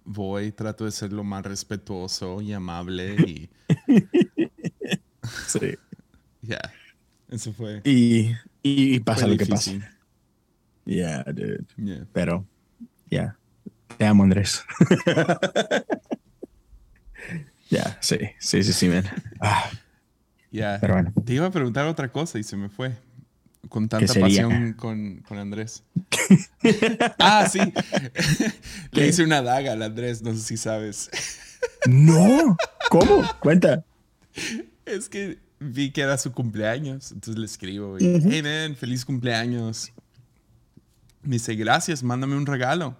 [0.04, 3.50] Voy, trato de ser lo más respetuoso y amable y.
[5.46, 5.74] sí.
[6.42, 6.60] Ya.
[7.28, 7.80] Eso fue.
[7.84, 9.72] Y, y, pasa lo que pasa.
[10.84, 11.64] Yeah, dude.
[12.12, 12.46] Pero,
[13.10, 13.36] ya.
[13.96, 14.62] Te amo, Andrés.
[17.70, 19.04] Ya, sí, sí, sí, sí, man.
[19.40, 19.70] Ah.
[20.50, 20.78] Ya.
[20.80, 21.12] Pero bueno.
[21.24, 22.96] Te iba a preguntar otra cosa y se me fue
[23.68, 25.84] con tanta pasión con, con Andrés.
[27.18, 27.60] ah, sí.
[28.92, 31.10] Le hice una daga al Andrés, no sé si sabes.
[31.86, 32.56] no,
[32.88, 33.22] ¿cómo?
[33.40, 33.84] Cuenta.
[34.86, 39.92] Es que vi que era su cumpleaños, entonces le escribo, y, hey man, feliz cumpleaños.
[41.22, 42.96] Me dice, gracias, mándame un regalo.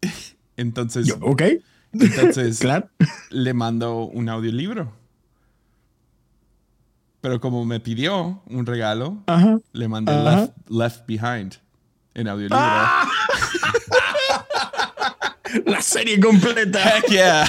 [0.56, 1.42] entonces, ok.
[1.92, 2.88] Entonces, claro.
[3.30, 4.92] le mando un audiolibro.
[7.26, 9.24] Pero como me pidió un regalo,
[9.72, 10.12] le mandé
[10.68, 11.56] Left, Behind
[12.14, 12.56] en audiolibro.
[12.56, 13.10] Ah.
[15.66, 16.78] La serie completa.
[16.78, 17.48] Heck yeah.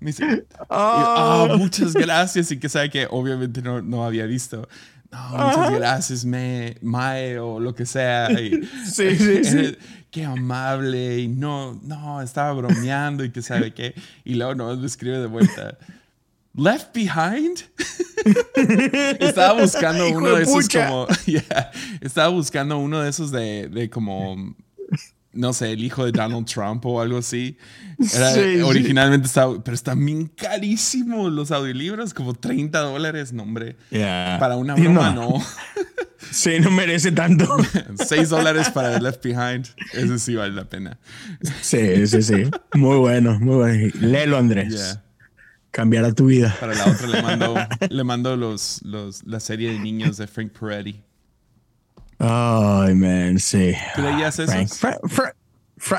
[0.00, 1.48] me dice, oh.
[1.58, 2.50] muchas gracias.
[2.50, 4.66] Y que sabe que obviamente no, no había visto.
[5.10, 8.28] No, muchas gracias, me, Mae, o lo que sea.
[8.86, 9.76] sí, sí, sí.
[10.10, 11.18] Qué amable.
[11.18, 13.94] Y no, no, estaba bromeando y que sabe qué.
[14.24, 15.76] Y luego no me escribe de vuelta.
[16.56, 17.64] Left Behind.
[19.20, 21.06] estaba buscando uno de esos como.
[22.00, 24.54] estaba buscando uno de esos de, de, como.
[25.32, 27.58] No sé, el hijo de Donald Trump o algo así.
[28.64, 29.62] originalmente estaba.
[29.62, 33.76] Pero están bien carísimos los audiolibros, como 30 dólares, no, hombre.
[33.90, 35.34] Para una broma, no.
[36.30, 37.54] sí, no merece tanto.
[38.02, 39.66] 6 dólares para Left Behind.
[39.92, 40.98] Eso sí vale la pena.
[41.60, 42.44] Sí, sí, sí.
[42.72, 43.92] Muy bueno, muy bueno.
[44.00, 45.00] Léelo, Andrés
[45.76, 46.56] cambiará tu vida.
[46.58, 47.54] Para la otra le mando,
[47.90, 51.02] le mando los, los, la serie de niños de Frank Peretti.
[52.18, 53.74] Ay, man, sí.
[53.94, 54.52] ¿Tú leías eso?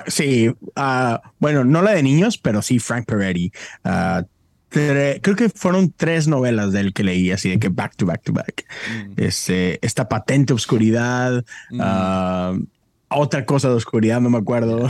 [0.07, 3.51] sí, uh, bueno, no la de niños, pero sí Frank Peretti.
[3.85, 4.25] Uh,
[4.69, 8.23] creo que fueron tres novelas de él que leí, así de que back to back
[8.23, 8.65] to back.
[8.91, 9.13] Mm.
[9.17, 11.79] Este, esta patente obscuridad, mm.
[11.79, 12.67] uh,
[13.09, 14.89] otra cosa de oscuridad, no me acuerdo.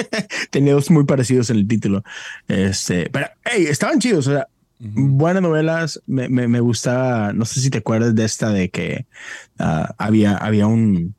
[0.50, 2.02] Tenía dos muy parecidos en el título.
[2.46, 4.26] Este, pero, hey, estaban chidos.
[4.26, 4.48] O sea,
[4.78, 6.00] buenas novelas.
[6.06, 9.06] Me, me, me, gustaba, no sé si te acuerdas de esta de que
[9.58, 11.14] ah, había, había un,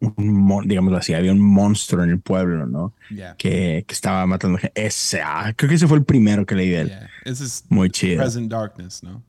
[0.00, 2.94] un, digámoslo así, había un monstruo en el pueblo, ¿no?
[3.38, 4.86] Que, que, estaba matando gente.
[4.86, 6.92] Ese, ah, creo que ese fue el primero que leí de él.
[7.68, 8.22] Muy chido.
[8.22, 9.22] Present Darkness, ¿no?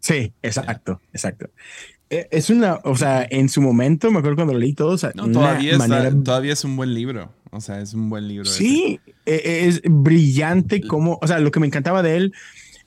[0.00, 1.50] Sí, exacto, exacto.
[2.10, 4.98] Eh, es una, o sea, en su momento, me acuerdo cuando lo leí todo, o
[4.98, 5.78] sea, todavía,
[6.24, 7.32] todavía es un buen libro.
[7.52, 8.44] O sea, es un buen libro.
[8.44, 12.34] Sí, e, es brillante como, o sea, lo que me encantaba de él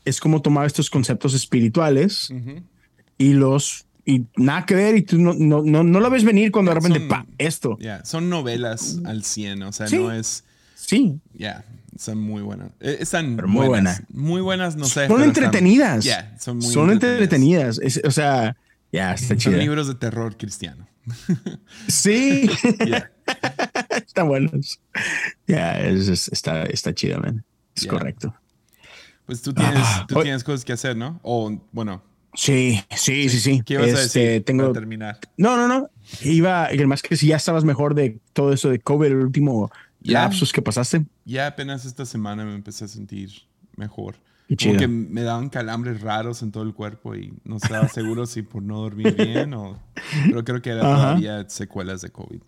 [0.06, 2.34] es cómo tomaba estos conceptos espirituales
[3.18, 6.52] y los, y nada que ver, y tú no, no, no, no lo ves venir
[6.52, 7.78] cuando de repente, pa, esto.
[7.80, 10.44] Ya, son novelas al 100, o sea, no es...
[10.76, 11.18] Sí.
[11.34, 11.64] Ya,
[11.98, 12.72] son muy buenas.
[12.82, 14.04] Eh, están muy buenas.
[14.10, 15.08] Muy buenas, no sé.
[15.08, 16.06] Son entretenidas.
[16.40, 17.80] son muy Son entretenidas.
[18.04, 18.58] o sea,
[18.94, 19.58] Ya, está Son chido.
[19.58, 20.88] libros de terror cristiano.
[21.90, 22.50] Sí.
[22.86, 23.12] Yeah.
[24.06, 24.80] Están buenos.
[25.48, 27.44] Ya, es- es- está, está chido, man.
[27.76, 28.34] Es correcto.
[29.26, 31.20] Pues tú tienes, Ah, tú tienes cosas que hacer, ¿no?
[31.24, 32.04] O bueno,
[32.36, 33.62] Sí, sí, sí, sí.
[33.66, 35.20] ¿qué ibas a Este, decir tengo, para terminar?
[35.38, 35.90] No, no, no.
[36.24, 39.72] Iba, más que si ya estabas mejor de todo eso de COVID, el último
[40.02, 41.06] lapsus que pasaste.
[41.26, 43.32] Ya apenas esta semana me empecé a sentir
[43.78, 44.16] mejor.
[44.48, 44.80] Qué Como chido.
[44.80, 48.62] que me daban calambres raros en todo el cuerpo y no estaba seguro si por
[48.62, 49.80] no dormir bien o...
[50.26, 50.96] Pero creo que era Ajá.
[50.96, 52.42] todavía secuelas de COVID.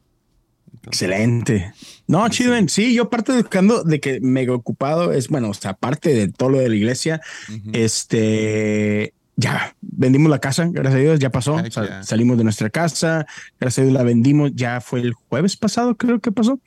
[0.73, 1.73] Entonces, Excelente.
[2.07, 2.53] No, chido.
[2.67, 6.27] Sí, yo parte de buscando de que mega ocupado es, bueno, o sea, aparte de
[6.27, 7.69] todo lo de la iglesia, ujú.
[7.73, 11.55] este, ya vendimos la casa, gracias a Dios, ya pasó.
[11.55, 12.03] O sea.
[12.03, 13.25] Salimos de nuestra casa,
[13.59, 16.59] gracias a Dios la vendimos, ya fue el jueves pasado, creo que pasó.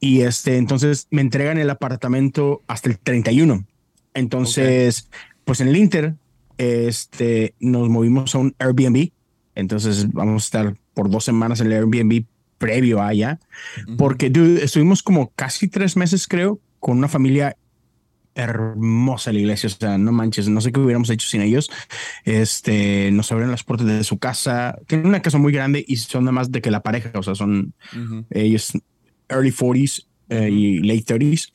[0.00, 3.64] Y este, entonces me entregan el apartamento hasta el 31.
[4.14, 5.08] Entonces,
[5.44, 6.14] pues en el Inter,
[6.58, 9.10] este, nos movimos a un Airbnb.
[9.54, 12.24] Entonces vamos a estar por dos semanas en el Airbnb
[12.58, 13.38] previo a allá.
[13.96, 17.56] Porque dude, estuvimos como casi tres meses, creo, con una familia
[18.38, 19.68] hermosa la iglesia.
[19.68, 21.70] O sea, no manches, no sé qué hubiéramos hecho sin ellos.
[22.24, 24.78] Este nos abrieron las puertas de su casa.
[24.86, 27.34] Tienen una casa muy grande y son nada más de que la pareja, o sea,
[27.34, 27.74] son
[28.30, 28.72] ellos
[29.28, 31.52] early 40s eh, y late 30s.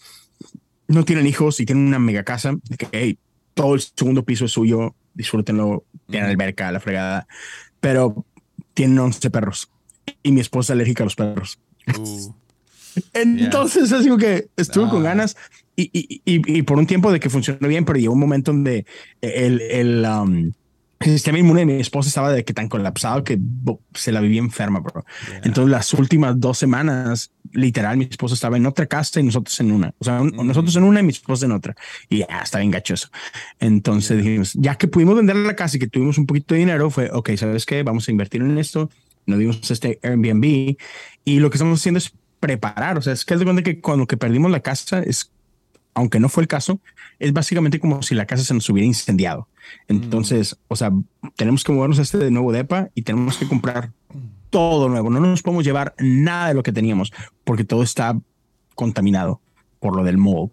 [0.88, 2.54] No tienen hijos y tienen una mega casa.
[2.70, 3.18] de que hey,
[3.54, 7.28] todo el segundo piso es suyo, disfrútenlo, tienen alberca, la fregada.
[7.80, 8.26] Pero
[8.74, 9.70] tienen 11 perros
[10.22, 11.60] y mi esposa es alérgica a los perros.
[11.98, 12.34] Uh,
[13.14, 15.10] Entonces, así como que estuve con Ah.
[15.10, 15.36] ganas
[15.76, 18.52] y, y, y, y por un tiempo de que funcionó bien, pero llegó un momento
[18.52, 18.86] donde
[19.22, 20.52] el, el, um,
[21.06, 24.22] el sistema inmune de mi esposa estaba de que tan colapsado que bo- se la
[24.22, 25.06] vivía enferma, bro.
[25.28, 25.41] yeah.
[25.43, 29.72] Entonces, las últimas dos semanas, literal, mi esposa estaba en otra casa y nosotros en
[29.72, 29.93] una.
[29.99, 30.43] O sea, un- Ujú.
[30.43, 31.76] nosotros en una y mi esposa en otra.
[32.10, 33.10] Y ya está bien gachoso.
[33.60, 34.24] Entonces Yeah.
[34.26, 37.10] dijimos, ya que pudimos vender la casa y que tuvimos un poquito de dinero, fue,
[37.12, 37.84] ok, ¿sabes qué?
[37.84, 38.89] Vamos a invertir en esto.
[39.26, 40.76] Nos dimos este Airbnb
[41.26, 42.97] y lo que estamos haciendo es preparar.
[42.97, 45.32] O sea, es que haz de cuenta que cuando que perdimos la casa es,
[45.93, 46.82] aunque no fue el caso,
[47.24, 49.48] es básicamente como si la casa se nos hubiera incendiado.
[49.88, 50.92] Entonces, o sea,
[51.36, 53.92] tenemos que movernos a este de nuevo depa y tenemos que comprar
[54.50, 55.10] todo nuevo.
[55.10, 57.12] No nos podemos llevar nada de lo que teníamos
[57.44, 58.20] porque todo está
[58.76, 59.40] contaminado
[59.80, 60.52] por lo del mold.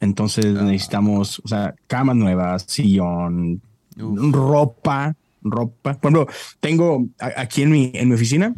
[0.00, 0.62] Entonces Ah.
[0.62, 3.60] necesitamos, o sea, camas nuevas, sillón,
[4.00, 4.32] Uf.
[4.32, 5.94] ropa, ropa.
[5.98, 8.54] Por ejemplo, tengo aquí en mi, en mi oficina,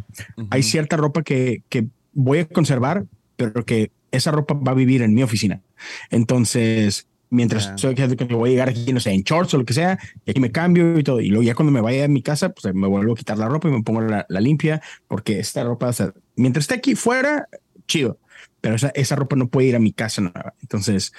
[0.49, 3.05] hay cierta ropa que, que voy a conservar,
[3.35, 5.61] pero que esa ropa va a vivir en mi oficina.
[6.09, 7.77] Entonces, mientras Ya.
[7.77, 10.31] soy que voy a llegar aquí, no sé, en shorts o lo que sea, y
[10.31, 11.21] aquí me cambio y todo.
[11.21, 13.47] Y luego ya cuando me vaya a mi casa, pues me vuelvo a quitar la
[13.47, 16.95] ropa y me pongo la, la limpia, porque esta ropa, o sea, mientras esté aquí
[16.95, 17.47] fuera,
[17.87, 18.17] chido.
[18.61, 20.53] Pero esa, esa ropa no puede ir a mi casa nueva.
[20.61, 21.13] Entonces,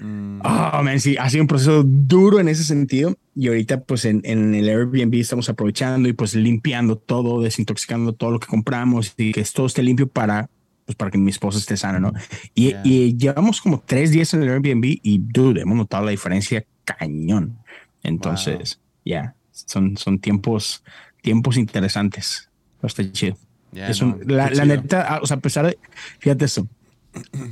[0.00, 3.16] Mm, Oh, man, sí, ha sido un proceso duro en ese sentido.
[3.34, 8.30] Y ahorita, pues en, en el Airbnb estamos aprovechando y pues limpiando todo, desintoxicando todo
[8.30, 10.50] lo que compramos y que todo esté limpio para,
[10.88, 12.14] pues, para que mi esposa esté sana, ¿no?
[12.54, 12.80] Y, Yeah.
[12.82, 17.58] y llevamos como tres días en el Airbnb y, dude, hemos notado la diferencia cañón.
[18.02, 20.82] Entonces, ya, son, son tiempos,
[21.20, 22.48] tiempos interesantes.
[22.82, 23.36] Está chido.
[23.72, 24.76] yeah, Es no, un- la, qué la chido.
[24.76, 25.78] neta, ah, o sea, a pesar de,
[26.20, 26.66] fíjate eso,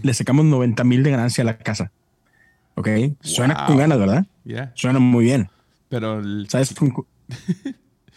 [0.02, 1.92] le sacamos 90 mil de ganancia a la casa.
[2.74, 2.88] Ok,
[3.20, 3.66] suena Wow.
[3.66, 4.26] con ganas, ¿verdad?
[4.44, 5.50] Yeah, Suena muy bien.
[5.90, 6.74] Pero el- ¿Sabes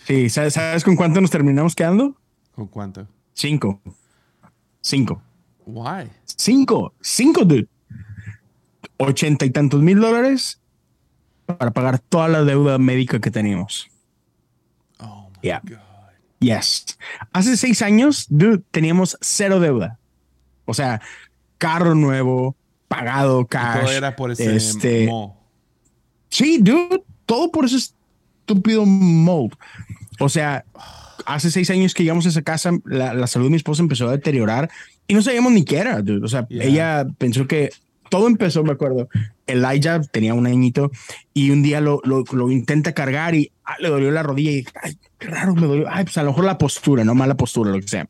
[0.07, 2.15] sí, ¿sabes, ¿sabes con cuánto nos terminamos quedando?
[2.55, 3.05] ¿con cuánto?
[3.33, 3.81] Cinco.
[4.81, 5.21] Cinco.
[5.65, 6.09] Why?
[6.25, 6.93] Cinco.
[7.01, 7.67] Cinco, dude.
[8.97, 10.59] Ochenta y tantos mil dólares
[11.45, 13.89] para pagar toda la deuda médica que teníamos.
[14.99, 15.61] Oh my Yeah.
[15.63, 15.77] god.
[16.39, 16.85] Yes.
[17.33, 19.97] Hace seis años, dude, teníamos cero deuda.
[20.65, 21.01] O sea,
[21.57, 22.55] carro nuevo,
[22.87, 23.81] pagado, Y cash.
[23.81, 25.37] todo era por ese este, mo.
[26.29, 29.53] Sí, dude, todo por ese estúpido mold.
[30.19, 30.63] O sea,
[31.25, 34.07] hace seis años que llegamos a esa casa, la, la salud de mi esposa empezó
[34.07, 34.69] a deteriorar
[35.07, 36.01] y no sabíamos ni qué era.
[36.01, 36.23] dude.
[36.23, 36.65] O sea, Yeah.
[36.65, 37.69] ella pensó que
[38.09, 39.07] todo empezó, me acuerdo.
[39.45, 40.91] Elijah tenía un añito
[41.33, 44.65] y un día lo, lo, lo intenta cargar y ah, le dolió la rodilla y
[44.81, 45.87] ay, qué raro me dolió.
[45.89, 48.07] Ay, pues a lo mejor la postura, no mala postura, lo que sea.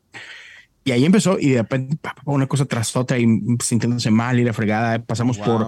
[0.84, 3.26] Y ahí empezó y de repente una cosa tras otra y
[3.62, 4.98] sintiéndose mal y la fregada.
[5.02, 5.66] Pasamos por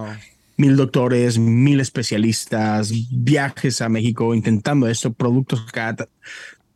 [0.57, 6.07] mil doctores, mil especialistas, viajes a México intentando esto, productos cada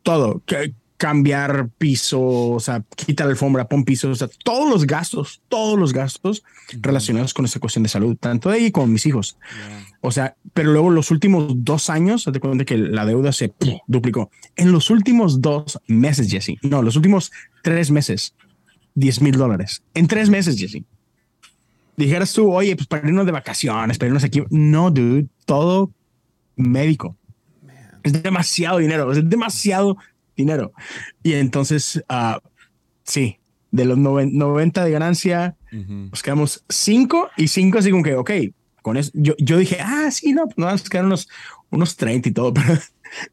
[0.07, 4.87] todo, que- cambiar piso, o sea, quita la alfombra, pon piso, o sea, todos los
[4.87, 6.43] gastos, todos los gastos
[6.81, 9.37] relacionados con esta cuestión de salud, tanto de ella como mis hijos.
[9.51, 9.85] Yeah.
[10.01, 13.53] O sea, pero luego los últimos dos años, te cuenta que la deuda se
[13.85, 14.31] duplicó.
[14.55, 17.31] En los últimos dos meses, Jesse, no, los últimos
[17.61, 18.33] tres meses,
[18.95, 19.83] 10 mil dólares.
[19.93, 20.83] En tres meses, Jesse.
[21.97, 24.41] Dijeras tú, oye, pues para irnos de vacaciones, para irnos aquí.
[24.49, 25.91] No, dude, todo
[26.55, 27.16] médico.
[28.07, 29.97] Es demasiado dinero, es demasiado
[30.35, 30.71] dinero.
[31.23, 32.39] Y entonces, uh,
[33.03, 33.39] sí,
[33.71, 38.31] de los 90 de ganancia, nos quedamos 5 y 5 así como que, ok,
[38.81, 41.27] con eso, yo, yo dije, ah, sí, no, pues nos vamos a quedar unos,
[41.69, 42.79] unos 30 y todo, pero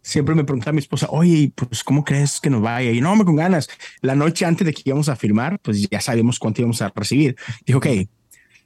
[0.02, 2.90] siempre me preguntaba mi esposa, oye, pues, ¿cómo crees que nos vaya?
[2.90, 3.68] Y no, me con ganas.
[4.00, 7.36] La noche antes de que íbamos a firmar, pues ya sabíamos cuánto íbamos a recibir.
[7.64, 7.86] Dijo, ok,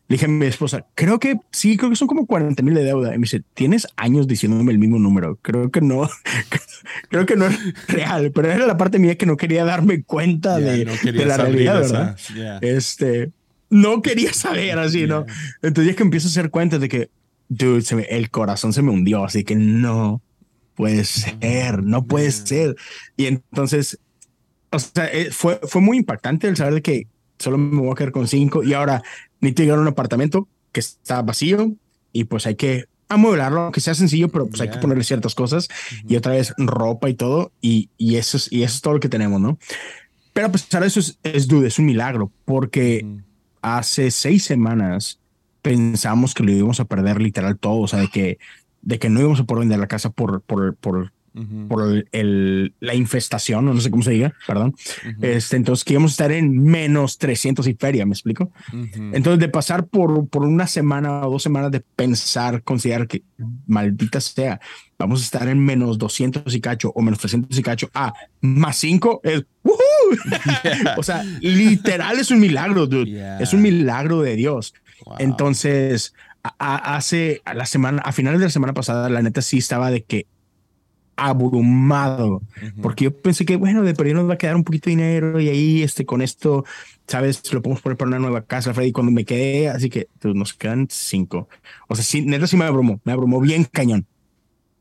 [0.09, 2.83] le dije a mi esposa, creo que sí, creo que son como 40 mil de
[2.83, 3.15] deuda.
[3.15, 5.37] Y me dice, tienes años diciéndome el mismo número.
[5.43, 6.09] Creo que no,
[7.11, 10.59] creo que no es real, pero era la parte mía que no quería darme cuenta
[10.59, 12.17] de, de, la realidad, ¿verdad?
[12.63, 13.33] Este,
[13.69, 15.27] no quería saber así, ¿no?
[15.61, 17.11] Entonces es que empiezo a hacer cuenta de que,
[17.51, 20.23] dude, se el corazón se me hundió, así que no
[20.75, 22.77] puede ser, no puede ser.
[23.15, 23.99] Y entonces,
[24.71, 27.07] o sea, eh, fue, fue muy impactante el saber de que
[27.39, 29.03] solo me voy a quedar con cinco y ahora
[29.41, 31.73] necesito llegar a un apartamento que está vacío
[32.13, 35.69] y pues hay que amueblarlo, aunque sea sencillo, pero pues hay que ponerle ciertas cosas
[36.07, 39.01] y otra vez ropa y todo y, y, eso es, y eso es todo lo
[39.01, 39.59] que tenemos, ¿no?
[40.33, 43.07] Pero pues ahora eso es, es duda, es un milagro porque
[43.63, 45.21] hace seis semanas
[45.63, 48.39] pensamos que lo íbamos a perder literal todo, o sea, de que,
[48.83, 51.13] de que no íbamos a poder vender la casa por, por, por
[51.69, 54.75] por el, la infestación, no sé cómo se diga, perdón.
[55.21, 58.51] este, entonces que íbamos a estar en menos 300 y feria, ¿me explico?
[58.73, 63.23] Entonces de pasar por, por una semana o dos semanas de pensar, considerar que
[63.67, 64.61] maldita sea,
[64.99, 68.77] vamos a estar en menos 200 y cacho o menos 300 y cacho, ah, más
[68.79, 69.45] 5 es...
[70.97, 73.37] o sea, literal es un milagro, dude.
[73.41, 74.75] Es un milagro de Dios.
[75.19, 76.15] Entonces,
[76.59, 80.03] hace a la semana, a finales de la semana pasada, la neta sí estaba de
[80.03, 80.27] que
[81.19, 82.43] abrumado,
[82.81, 85.41] porque yo pensé que, bueno, de perdido nos va a quedar un poquito de dinero
[85.41, 86.65] y ahí, este, con esto,
[87.09, 87.53] ¿sabes?
[87.53, 90.55] Lo podemos poner para una nueva casa, Freddy, cuando me quedé, así que pues, nos
[90.55, 91.49] quedan cinco.
[91.89, 94.07] O sea, sí, neta sí me abrumó, me abrumó bien cañón.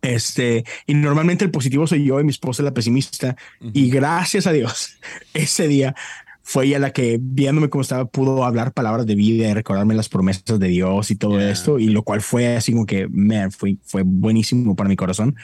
[0.04, 3.36] Este, y normalmente el positivo soy yo y mi esposa la pesimista,
[3.74, 5.00] y gracias a Dios,
[5.34, 5.96] ese día
[6.50, 10.08] fue ella la que, viéndome cómo estaba, pudo hablar palabras de vida y recordarme las
[10.08, 13.76] promesas de Dios y todo esto, y lo cual fue así como que, man, fue,
[13.84, 15.36] fue buenísimo para mi corazón.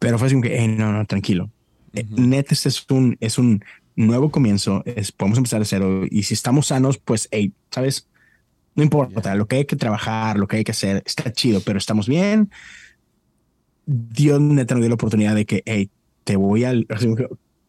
[0.00, 1.50] Pero fue así como que, no, no, tranquilo.
[1.94, 3.62] Uh Net, este es un, es un
[3.94, 4.82] nuevo comienzo.
[4.86, 6.02] Es, podemos empezar de cero.
[6.10, 8.08] Y si estamos sanos, pues, hey, ¿sabes?
[8.74, 11.78] No importa, lo que hay que trabajar, lo que hay que hacer, está chido, pero
[11.78, 12.50] estamos bien.
[13.84, 15.90] Dios neta nos dio la oportunidad de que, hey,
[16.24, 16.72] te voy a,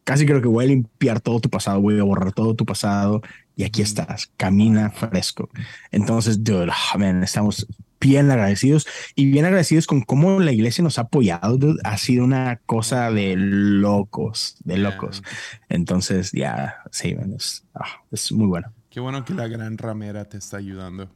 [0.04, 3.20] casi creo que voy a limpiar todo tu pasado, voy a borrar todo tu pasado
[3.56, 5.50] y aquí estás, camina fresco.
[5.90, 7.66] Entonces, dude, oh, estamos
[8.02, 11.76] bien agradecidos y bien agradecidos con cómo la iglesia nos ha apoyado.
[11.84, 15.22] Ha sido una cosa de locos, de locos.
[15.68, 18.72] Entonces, ya, sí, es, ah, es, muy bueno.
[18.90, 21.08] Qué bueno que la gran ramera te está ayudando.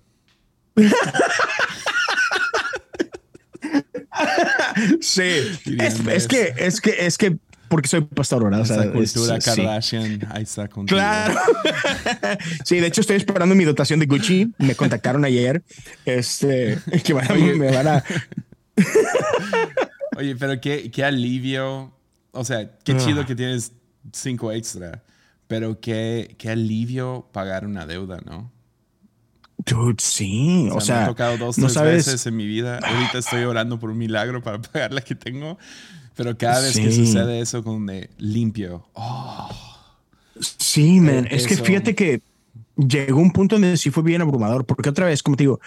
[5.01, 5.22] sí,
[5.78, 7.39] es, que, es que, es que
[7.69, 8.61] porque soy pastor, ¿verdad?
[8.61, 10.99] Esa cultura Kardashian, ahí está contigo.
[10.99, 11.39] Claro.
[12.64, 14.53] sí, de hecho estoy esperando mi dotación de Gucci.
[14.59, 15.62] Me contactaron ayer.
[16.05, 18.05] Este, que van, me van a...
[20.17, 21.93] Oye, pero qué, qué alivio.
[22.33, 22.97] O sea, qué ah.
[22.99, 23.73] chido que tienes
[24.12, 25.03] cinco extra.
[25.47, 28.51] Pero qué, qué alivio pagar una deuda, ¿no?
[29.59, 30.69] Dude, sí.
[30.73, 32.79] O sea, me ha tocado dos, tres veces en mi vida.
[32.79, 35.59] Ahorita estoy orando por un milagro para pagar la que tengo.
[36.17, 38.87] Pero cada vez que sucede eso con de limpio.
[38.95, 39.51] Oh.
[40.41, 41.29] Sí, man.
[41.31, 42.23] es que fíjate que
[42.77, 45.61] llegó un punto donde sí fue bien abrumador, porque otra vez, como te digo,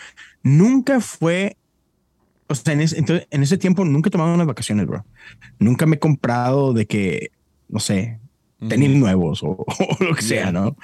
[0.43, 1.55] nunca fue.
[2.47, 5.05] O sea, en ese, entonces, en ese tiempo nunca he tomado unas vacaciones, bro.
[5.59, 7.31] Nunca me he comprado de que,
[7.67, 8.19] no sé,
[8.67, 9.65] tenis nuevos o,
[9.99, 10.75] lo que sea, ¿no?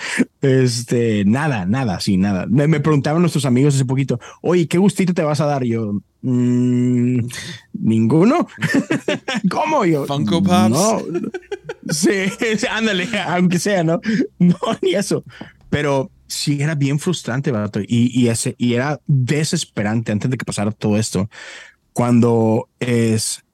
[0.42, 2.46] Este, nada, nada, sí, nada.
[2.48, 5.64] Me, me, preguntaban nuestros amigos hace poquito, oye, ¿qué gustito te vas a dar?
[5.64, 7.20] yo, Mm,
[7.74, 8.48] ninguno.
[9.52, 10.06] ¿Cómo yo?
[10.06, 10.72] Funko Pops.
[10.72, 11.00] No.
[11.88, 12.10] Sí,
[12.68, 14.02] ándale, aunque sea, ¿no?
[14.40, 15.24] No, ni eso.
[15.70, 17.80] Pero sí era bien frustrante, vato.
[17.80, 21.30] Y, y, ese, y era desesperante antes de que pasara todo esto.
[21.94, 23.45] Cuando es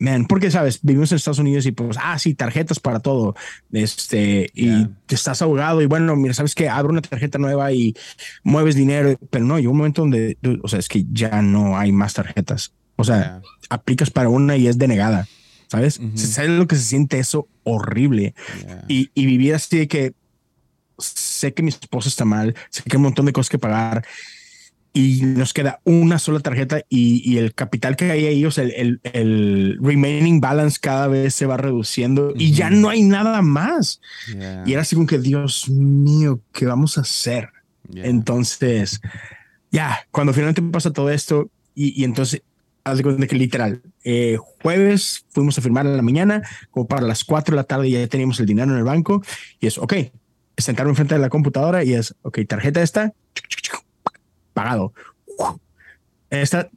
[0.00, 3.36] man, porque sabes, vivimos en Estados Unidos y pues, ah, sí, tarjetas para todo.
[3.70, 7.94] Este, y te estás ahogado y bueno, mira, sabes que abro una tarjeta nueva y
[8.42, 11.92] mueves dinero, pero no, llega un momento donde, o sea, es que ya no hay
[11.92, 12.72] más tarjetas.
[12.96, 15.28] O sea, aplicas para una y es denegada,
[15.68, 16.00] ¿sabes?
[16.14, 17.46] ¿Sabes lo que se siente eso?
[17.62, 18.34] Horrible.
[18.88, 20.14] Y, y vivir así de que
[20.98, 24.04] sé que mi esposo está mal, sé que hay un montón de cosas que pagar
[24.92, 29.00] y nos queda una sola tarjeta y, el capital que hay ahí, o sea, el,
[29.04, 34.00] el, remaining balance cada vez se va reduciendo y ya no hay nada más.
[34.66, 37.50] Y era así como que, Dios mío, ¿qué vamos a hacer?
[37.94, 39.00] Entonces,
[39.70, 42.42] ya, cuando finalmente pasa todo esto y, y, entonces
[42.84, 47.02] haz de cuenta que literal, eh, jueves fuimos a firmar en la mañana, como para
[47.02, 49.22] las 4 de la tarde ya teníamos el dinero en el banco
[49.60, 49.94] y es, ok,
[50.56, 53.12] sentarme enfrente de la computadora y es, ok, tarjeta esta,
[54.52, 54.92] pagado.
[56.30, 56.68] Esta,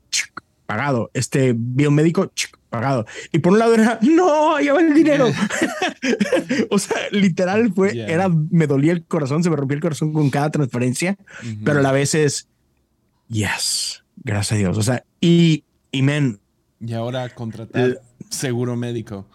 [0.66, 1.12] pagado.
[1.14, 2.32] Este biomédico,
[2.70, 3.06] pagado.
[3.32, 5.28] Y por un lado era, no, ya va el dinero.
[6.70, 10.30] o sea, literal fue, era, me dolía el corazón, se me rompió el corazón con
[10.30, 11.18] cada transferencia,
[11.64, 12.48] pero a la vez es,
[13.28, 14.78] yes, gracias a Dios.
[14.78, 16.40] O sea, y, y men.
[16.80, 19.28] Y ahora contratar seguro médico.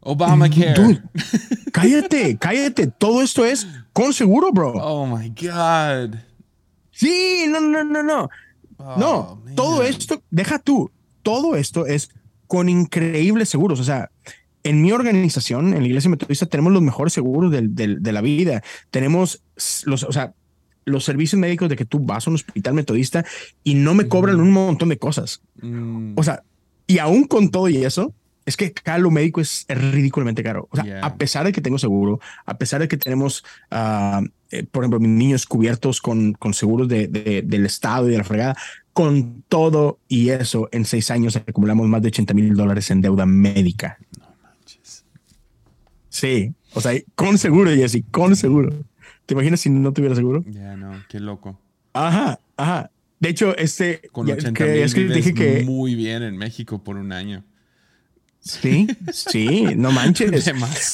[0.00, 1.02] Obamacare.
[1.72, 2.86] cállate, cállate.
[2.86, 4.72] Todo esto es con seguro, bro.
[4.74, 6.16] Oh my God.
[6.96, 8.30] Sí, no, no, no, no.
[8.78, 10.90] no, oh, todo esto, deja tú,
[11.22, 12.08] todo esto es
[12.46, 13.80] con increíbles seguros.
[13.80, 14.10] O sea,
[14.62, 18.62] en mi organización, en la iglesia metodista, tenemos los mejores seguros de la vida.
[18.90, 19.42] Tenemos
[19.84, 20.32] los, o sea,
[20.86, 23.26] los servicios médicos de que tú vas a un hospital metodista
[23.62, 25.42] y no me cobran un montón de cosas.
[25.60, 26.14] Mm.
[26.16, 26.42] O sea,
[26.86, 28.14] y aún con todo y eso,
[28.46, 30.68] es que acá lo médico es, ridículamente caro.
[30.70, 34.84] O sea, a pesar de que tengo seguro, a pesar de que tenemos, eh, por
[34.84, 38.56] ejemplo, mis niños cubiertos con, con seguros de, del Estado y de la fregada,
[38.92, 43.26] con todo y eso, en seis años acumulamos más de 80 mil dólares en deuda
[43.26, 43.98] médica.
[44.18, 45.04] No manches.
[46.08, 48.72] Sí, o sea, con seguro, Jesse, con seguro.
[49.26, 50.44] ¿Te imaginas si no tuviera seguro?
[50.46, 51.60] Ya, no, qué loco.
[51.92, 52.90] Ajá, ajá.
[53.18, 54.02] De hecho, este.
[54.12, 57.42] Con 80 mil es que dije que muy bien en México por un año.
[58.46, 60.52] Sí, sí, no manches.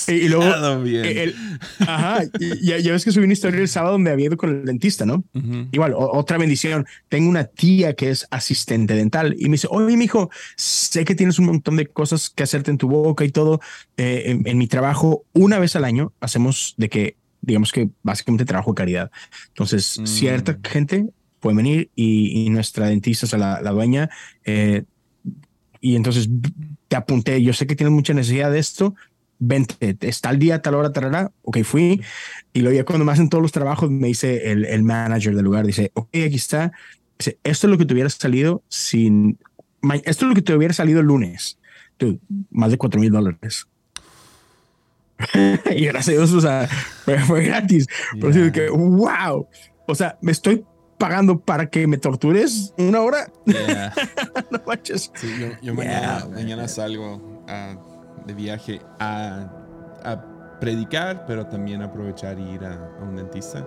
[0.08, 1.34] y luego, bien.
[1.80, 4.64] ajá, y, ya, ves que subí una historia el sábado donde había ido con el
[4.64, 5.22] dentista, ¿no?
[5.70, 6.86] Igual, otra bendición.
[7.08, 11.14] Tengo una tía que es asistente dental y me dice, oye, mi hijo, sé que
[11.14, 13.60] tienes un montón de cosas que hacerte en tu boca y todo.
[13.96, 18.72] Eh, en, mi trabajo, una vez al año, hacemos de que, digamos que básicamente trabajo
[18.72, 19.10] de caridad.
[19.48, 20.06] Entonces, mm.
[20.06, 24.08] cierta gente puede venir y, nuestra dentista, o sea, la, la dueña,
[24.44, 24.84] eh,
[25.82, 26.30] y entonces
[26.88, 28.94] te apunté, yo sé que tienes mucha necesidad de esto,
[29.40, 32.00] vente, está el día, tal hora, tal hora, ok, fui,
[32.52, 35.44] y luego ya cuando me hacen todos los trabajos, me dice el, el manager del
[35.44, 36.72] lugar, dice, ok, aquí está,
[37.18, 39.38] dice, esto es lo que te hubiera salido sin,
[40.04, 41.58] esto es lo que te hubiera salido el lunes,
[41.98, 42.20] Dude,
[42.50, 43.66] más de cuatro mil dólares.
[45.76, 46.68] y gracias a Dios, o sea,
[47.26, 47.86] fue, gratis.
[48.20, 49.46] Pero que, wow.
[49.86, 50.64] O sea, me estoy
[51.02, 53.28] pagando para que me tortures una hora.
[54.52, 55.10] no manches.
[55.60, 57.74] yo, mañana, salgo ah,
[58.24, 59.50] de viaje a,
[60.60, 63.66] predicar, pero también aprovechar y ir a, un dentista.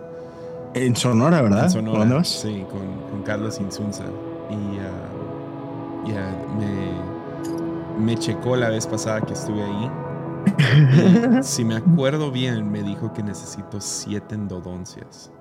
[0.75, 1.65] En Sonora, ¿verdad?
[1.65, 1.99] En Sonora.
[1.99, 2.29] ¿Dónde vas?
[2.29, 4.05] Sí, con, Carlos Insunza.
[4.49, 9.91] Y uh, ya me, me checó la vez pasada que estuve ahí.
[11.43, 15.33] si me acuerdo bien, me dijo que necesito siete endodoncias.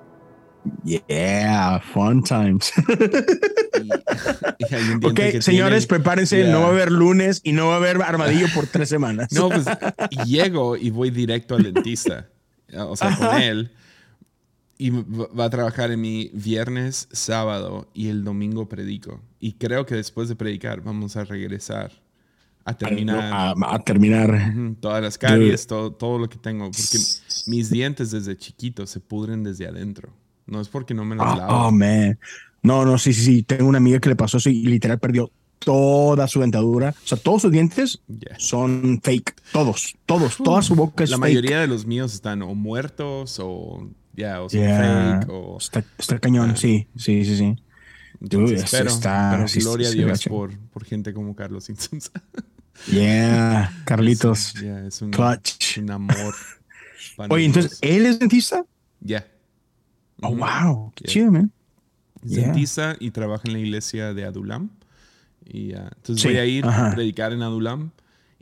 [0.83, 2.71] Yeah, fun times.
[5.03, 8.67] ok, señores, prepárense, no va a haber lunes y no va a haber armadillo por
[8.67, 9.31] tres semanas.
[9.31, 9.65] no, pues
[10.25, 12.29] llego y voy directo al dentista,
[12.73, 13.71] o sea, con él.
[14.77, 19.21] Y va a trabajar en mi viernes, sábado y el domingo predico.
[19.39, 21.91] Y creo que después de predicar vamos a regresar
[22.65, 23.55] a terminar.
[23.63, 24.53] A, terminar.
[24.81, 26.65] todas las caries, todo, todo lo que tengo.
[26.65, 26.97] Porque
[27.47, 30.11] mis dientes desde chiquitos se pudren desde adentro.
[30.47, 31.67] No es porque no me las oh, lavo.
[31.67, 32.19] Oh, man.
[32.61, 33.43] No, no, sí, sí, sí.
[33.43, 36.93] Tengo una amiga que le pasó eso y literal perdió toda su dentadura.
[37.03, 38.01] O sea, todos sus dientes
[38.37, 39.35] son fake.
[39.51, 43.89] Todos, todos, toda su boca es La mayoría de los míos están o muertos o
[44.13, 45.29] ya, o son fake.
[45.29, 45.57] O...
[45.59, 47.55] Está, cañón, sí, sí, sí, sí.
[48.29, 52.11] pero, está, gloria a Dios por, por, gente como Carlos Insunza.
[52.91, 54.55] Yeah, Carlitos.
[54.55, 55.77] es un, Clutch.
[55.79, 56.35] un amor.
[57.29, 58.65] Oye, entonces, ¿él es dentista?
[59.01, 59.25] Ya.
[60.21, 60.91] Oh, wow.
[60.95, 61.51] Qué chido, man.
[62.21, 64.69] Dentista y trabaja en la iglesia de Adulam.
[65.45, 67.91] Y, entonces voy a ir a predicar en Adulam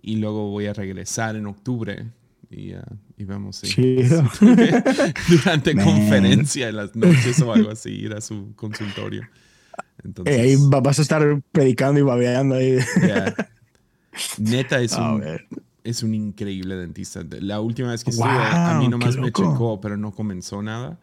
[0.02, 2.06] y luego voy a regresar en octubre
[2.50, 2.74] y,
[3.18, 4.24] y vamos Chido.
[5.30, 9.28] durante conferencia en las noches o algo así, ir a su consultorio.
[10.04, 12.78] Entonces, ahí vas a estar predicando y babeando ahí.
[14.38, 15.24] Neta es un,
[15.84, 17.24] es un increíble dentista.
[17.40, 21.00] La última vez que estuve, a mí nomás me checó, pero no comenzó nada.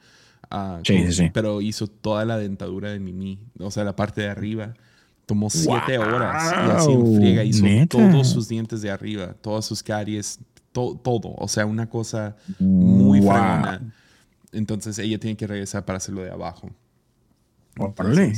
[0.50, 0.80] Ah,
[1.32, 4.74] pero hizo toda la dentadura de Mimi, o sea, la parte de arriba.
[5.26, 9.80] Tomó siete horas y así en friega hizo todos sus dientes de arriba, todas sus
[9.80, 10.40] caries,
[10.72, 11.34] todo.
[11.36, 13.78] O sea, una cosa muy wow.
[14.50, 16.68] Entonces ella tiene que regresar para hacerlo de abajo.
[17.78, 18.32] Órale.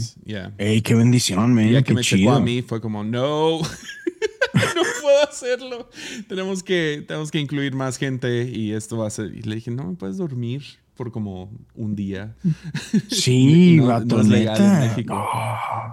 [0.58, 1.70] Ey, qué bendición, man.
[1.70, 2.32] Ya que me chido.
[2.32, 5.88] a mí fue como, no, no puedo hacerlo.
[6.28, 9.34] Tenemos que, tenemos que incluir más gente y esto va a ser.
[9.34, 12.34] Y le dije, no me puedes dormir por como un día.
[13.10, 15.26] Sí, no, no es legal en México.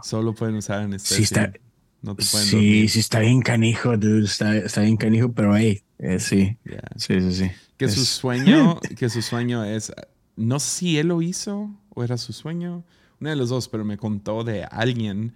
[0.04, 1.18] Solo pueden usar anestesia.
[1.18, 1.54] Sí, está,
[2.02, 2.90] No te pueden Sí, dormir.
[2.90, 4.26] sí, está bien canijo, dude.
[4.26, 6.58] Está, está bien canijo, pero hey, eh, sí.
[6.66, 6.82] Yeah.
[6.96, 7.52] Sí, sí, sí.
[7.78, 9.92] Que su sueño, que su sueño es,
[10.36, 12.84] no sé si él lo hizo o era su sueño,
[13.22, 15.34] uno de los dos, pero me contó de alguien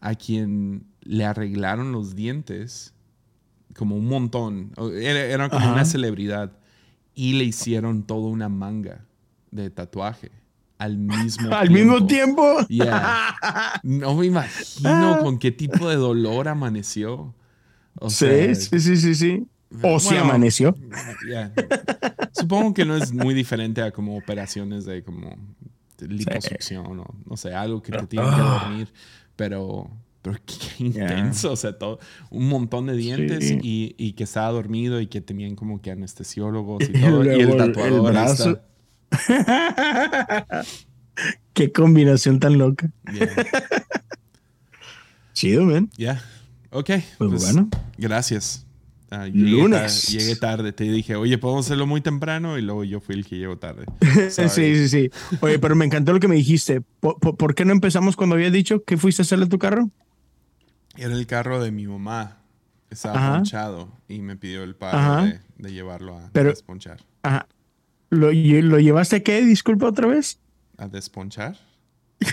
[0.00, 2.94] a quien le arreglaron los dientes
[3.74, 4.72] como un montón.
[4.94, 6.52] Era, era como una celebridad
[7.18, 9.04] y le hicieron toda una manga
[9.50, 10.30] de tatuaje
[10.78, 12.60] al mismo Al mismo tiempo.
[12.68, 13.34] Yeah.
[13.82, 17.34] No me imagino con qué tipo de dolor amaneció.
[17.98, 19.46] O Sí, sea, sí, sí, sí, sí.
[19.82, 20.76] O si amaneció.
[22.32, 25.34] Supongo que no es muy diferente a como operaciones de como
[26.00, 28.60] liposucción o no sé, algo que te tienen que Ah.
[28.62, 28.92] dormir,
[29.34, 29.90] pero,
[30.22, 31.98] pero qué intenso, o sea, todo,
[32.30, 33.58] un montón de dientes Sí.
[33.62, 37.40] y, y que estaba dormido y que tenían como que anestesiólogos y todo, y el
[37.40, 38.60] el- el tatuador brazo.
[39.10, 40.64] está.
[41.52, 42.90] Qué combinación tan loca.
[43.12, 43.28] Yeah.
[45.32, 45.90] Chido, man.
[45.96, 46.22] Ya.
[46.70, 46.86] Ok.
[46.86, 47.68] Pues Pues, bueno.
[47.96, 48.64] Gracias.
[49.10, 49.80] Ah, llegué, Lunes.
[50.06, 50.72] tar- llegué tarde.
[50.72, 53.86] Te dije, oye, podemos hacerlo muy temprano y luego yo fui el que llegó tarde.
[54.30, 55.10] Sí, sí, sí.
[55.40, 56.82] Oye, pero me encantó lo que me dijiste.
[57.00, 59.90] ¿Por, por, por qué no empezamos cuando habías dicho que fuiste a hacerle tu carro?
[60.98, 62.38] Era el carro de mi mamá.
[62.90, 63.34] Estaba Ajá.
[63.36, 67.00] ponchado y me pidió el pago de, de llevarlo a Pero- desponchar.
[67.22, 67.46] Ajá.
[68.10, 69.42] ¿Lo, lle- ¿Lo llevaste a qué?
[69.42, 70.38] Disculpa otra vez.
[70.78, 71.56] ¿A desponchar?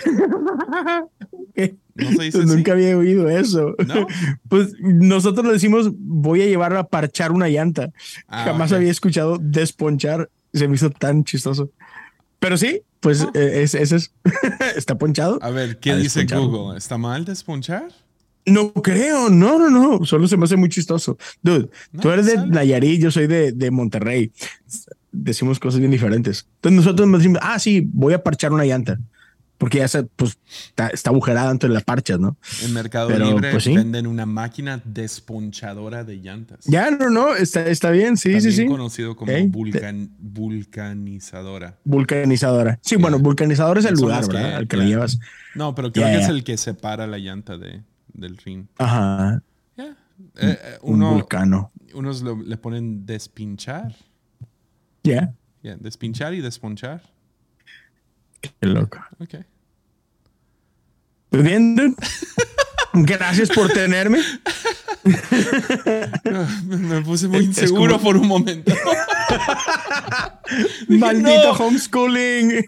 [1.54, 1.76] ¿Qué?
[1.94, 2.56] ¿No se dice Pues así?
[2.56, 3.74] nunca había oído eso.
[3.86, 4.06] ¿No?
[4.48, 7.90] Pues nosotros le decimos, voy a llevar a parchar una llanta.
[8.28, 10.30] Ah, Jamás había escuchado desponchar.
[10.52, 11.70] Se me hizo tan chistoso.
[12.38, 13.30] Pero sí, pues Ah.
[13.34, 14.12] eh, es, ese es.
[14.76, 15.38] Está ponchado.
[15.42, 16.24] A ver, ¿qué A dice.
[16.24, 16.78] Google?
[16.78, 17.88] ¿Está mal desponchar?
[18.46, 20.04] No creo, no, no, no.
[20.06, 21.18] Solo se me hace muy chistoso.
[21.42, 22.50] Dude, No, tú eres de sale.
[22.50, 24.30] Nayarit, yo soy de, de Monterrey.
[25.12, 26.46] Decimos cosas bien diferentes.
[26.56, 28.98] Entonces nosotros nos decimos, ah, sí, voy a parchar una llanta.
[29.58, 30.36] Porque ya se, pues,
[30.68, 32.36] está, está agujerada entre las parchas, ¿no?
[32.62, 33.74] En Mercado Pero, Libre pues, sí.
[33.74, 36.58] venden una máquina desponchadora de llantas.
[36.66, 38.66] Ya, no, no, está, está bien, sí, También sí, sí.
[38.66, 41.78] conocido como vulcan- vulcanizadora.
[41.84, 42.78] Vulcanizadora.
[42.82, 44.54] Sí, bueno, vulcanizador es el Son lugar, que- ¿verdad?
[44.56, 44.88] Al que lo ya.
[44.90, 45.18] llevas.
[45.54, 47.80] No, pero creo que es el que separa la llanta de,
[48.16, 48.66] del ring.
[48.78, 49.42] Ajá.
[49.76, 49.96] Yeah.
[50.36, 51.70] Eh, eh, Un uno, vulcano.
[51.94, 53.94] unos lo- le ponen despinchar.
[55.04, 55.34] Ya.
[55.62, 57.02] Yeah, despinchar y desponchar.
[58.40, 58.98] Qué loco.
[59.18, 59.34] Ok.
[61.32, 61.94] Bien, dude.
[62.94, 64.20] Gracias por tenerme.
[66.64, 68.72] Me, me puse muy inseguro como- por un momento.
[70.88, 71.66] Maldito no.
[71.66, 72.64] homeschooling.